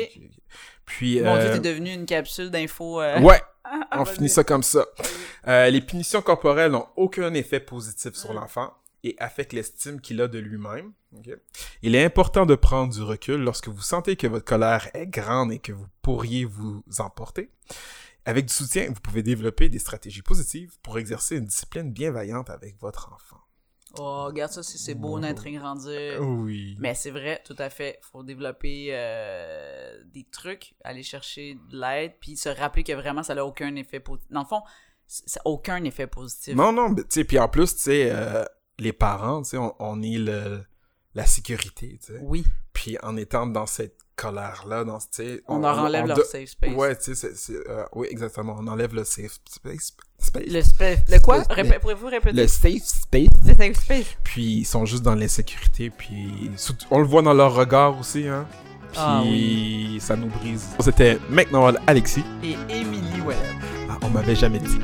Puis, 0.85 1.21
Mon 1.23 1.37
Dieu, 1.37 1.47
euh, 1.49 1.53
t'es 1.55 1.61
devenu 1.61 1.93
une 1.93 2.07
capsule 2.07 2.51
d'infos. 2.51 3.01
euh. 3.01 3.21
ouais, 3.23 3.41
on 3.93 4.05
finit 4.05 4.29
ça 4.29 4.45
comme 4.45 4.63
ça. 4.63 4.85
Euh, 5.47 5.71
les 5.71 5.81
punitions 5.81 6.21
corporelles 6.23 6.73
n'ont 6.73 6.87
aucun 6.97 7.33
effet 7.35 7.61
positif 7.61 8.15
sur 8.15 8.33
Mm. 8.33 8.37
l'enfant 8.37 8.75
et 9.05 9.15
affectent 9.19 9.53
l'estime 9.53 10.01
qu'il 10.01 10.21
a 10.21 10.29
de 10.29 10.39
lui-même. 10.39 10.93
OK? 11.17 11.31
Il 11.83 11.95
est 11.95 12.05
important 12.05 12.45
de 12.45 12.55
prendre 12.55 12.93
du 12.93 13.01
recul 13.03 13.41
lorsque 13.41 13.69
vous 13.69 13.81
sentez 13.81 14.17
que 14.17 14.27
votre 14.27 14.45
colère 14.45 14.89
est 14.93 15.07
grande 15.07 15.53
et 15.53 15.59
que 15.59 15.73
vous 15.73 15.87
pourriez 16.03 16.45
vous 16.45 16.83
emporter. 16.99 17.51
Avec 18.29 18.45
du 18.47 18.53
soutien, 18.53 18.89
vous 18.89 19.01
pouvez 19.01 19.23
développer 19.23 19.69
des 19.71 19.79
stratégies 19.79 20.21
positives 20.23 20.77
pour 20.83 20.99
exercer 20.99 21.37
une 21.37 21.47
discipline 21.47 21.91
bienveillante 21.93 22.51
avec 22.51 22.79
votre 22.79 23.11
enfant. 23.13 23.41
Oh, 23.99 24.25
regarde 24.27 24.53
ça, 24.53 24.63
c'est 24.63 24.95
beau, 24.95 25.19
naître 25.19 25.47
et 25.47 25.53
grandir. 25.53 26.21
Oui. 26.21 26.77
Mais 26.79 26.95
c'est 26.95 27.11
vrai, 27.11 27.41
tout 27.47 27.57
à 27.59 27.71
fait. 27.71 27.99
faut 28.03 28.23
développer 28.23 28.89
euh, 28.91 29.97
des 30.13 30.25
trucs, 30.31 30.75
aller 30.85 31.03
chercher 31.03 31.55
de 31.71 31.81
l'aide, 31.81 32.13
puis 32.21 32.37
se 32.37 32.51
rappeler 32.51 32.85
que 32.85 32.93
vraiment, 32.93 33.23
ça 33.23 33.35
n'a 33.35 33.47
aucun 33.47 33.75
effet 33.77 33.99
positif. 33.99 34.31
Dans 34.31 34.43
le 34.43 34.47
fond, 34.47 34.61
c- 35.07 35.23
ça 35.27 35.41
n'a 35.41 35.51
aucun 35.51 35.83
effet 35.85 36.07
positif. 36.07 36.55
Non, 36.55 36.71
non, 36.71 36.91
mais 36.91 37.03
tu 37.05 37.07
sais, 37.09 37.25
puis 37.25 37.39
en 37.39 37.49
plus, 37.49 37.75
tu 37.77 37.81
sais, 37.81 38.11
euh, 38.13 38.45
les 38.79 38.93
parents, 38.93 39.41
tu 39.43 39.49
sais, 39.51 39.57
on, 39.57 39.75
on 39.79 40.03
est 40.03 40.19
le, 40.19 40.63
la 41.15 41.25
sécurité, 41.25 41.99
tu 42.05 42.13
sais. 42.13 42.19
Oui. 42.21 42.45
Puis 42.75 42.99
en 43.03 43.17
étant 43.17 43.47
dans 43.47 43.67
cette 43.67 43.97
colère-là. 44.19 44.85
Dans, 44.85 44.99
On, 45.47 45.59
leur 45.61 45.79
enlève 45.79 46.07
leur 46.07 46.19
safe 46.25 46.49
space. 46.51 46.75
Ouais, 46.75 46.97
tu 46.97 47.15
sais, 47.15 47.31
euh, 47.69 47.85
oui, 47.95 48.09
exactement. 48.11 48.57
On 48.59 48.67
enlève 48.67 48.95
le 48.95 49.05
safe 49.05 49.39
space. 49.49 49.95
space? 50.19 50.99
Le, 51.09 51.19
quoi? 51.21 51.43
Répé- 51.45 51.79
Pourriez-vous 51.79 52.09
répéter? 52.09 52.37
Le 52.37 52.47
safe 52.49 52.83
space? 52.83 53.29
Le 53.47 53.55
safe 53.55 53.77
space. 53.85 54.07
Puis 54.25 54.43
ils 54.59 54.65
sont 54.65 54.85
juste 54.85 55.03
dans 55.03 55.15
l'insécurité. 55.15 55.91
Puis 55.91 56.51
on 56.91 56.99
le 56.99 57.07
voit 57.07 57.23
dans 57.23 57.35
leur 57.35 57.55
regard 57.55 57.99
aussi. 57.99 58.27
Hein. 58.27 58.47
Puis 58.91 59.01
Ah 59.01 59.23
oui. 59.23 59.99
ça 60.01 60.17
nous 60.17 60.29
brise. 60.29 60.67
C'était 60.81 61.19
McNoll 61.31 61.79
Alexis. 61.87 62.25
Et 62.43 62.57
Emily 62.69 63.21
Webb. 63.27 63.37
Ah, 63.91 63.99
on 64.03 64.09
m'avait 64.11 64.35
jamais 64.37 64.59
dit. 64.59 64.79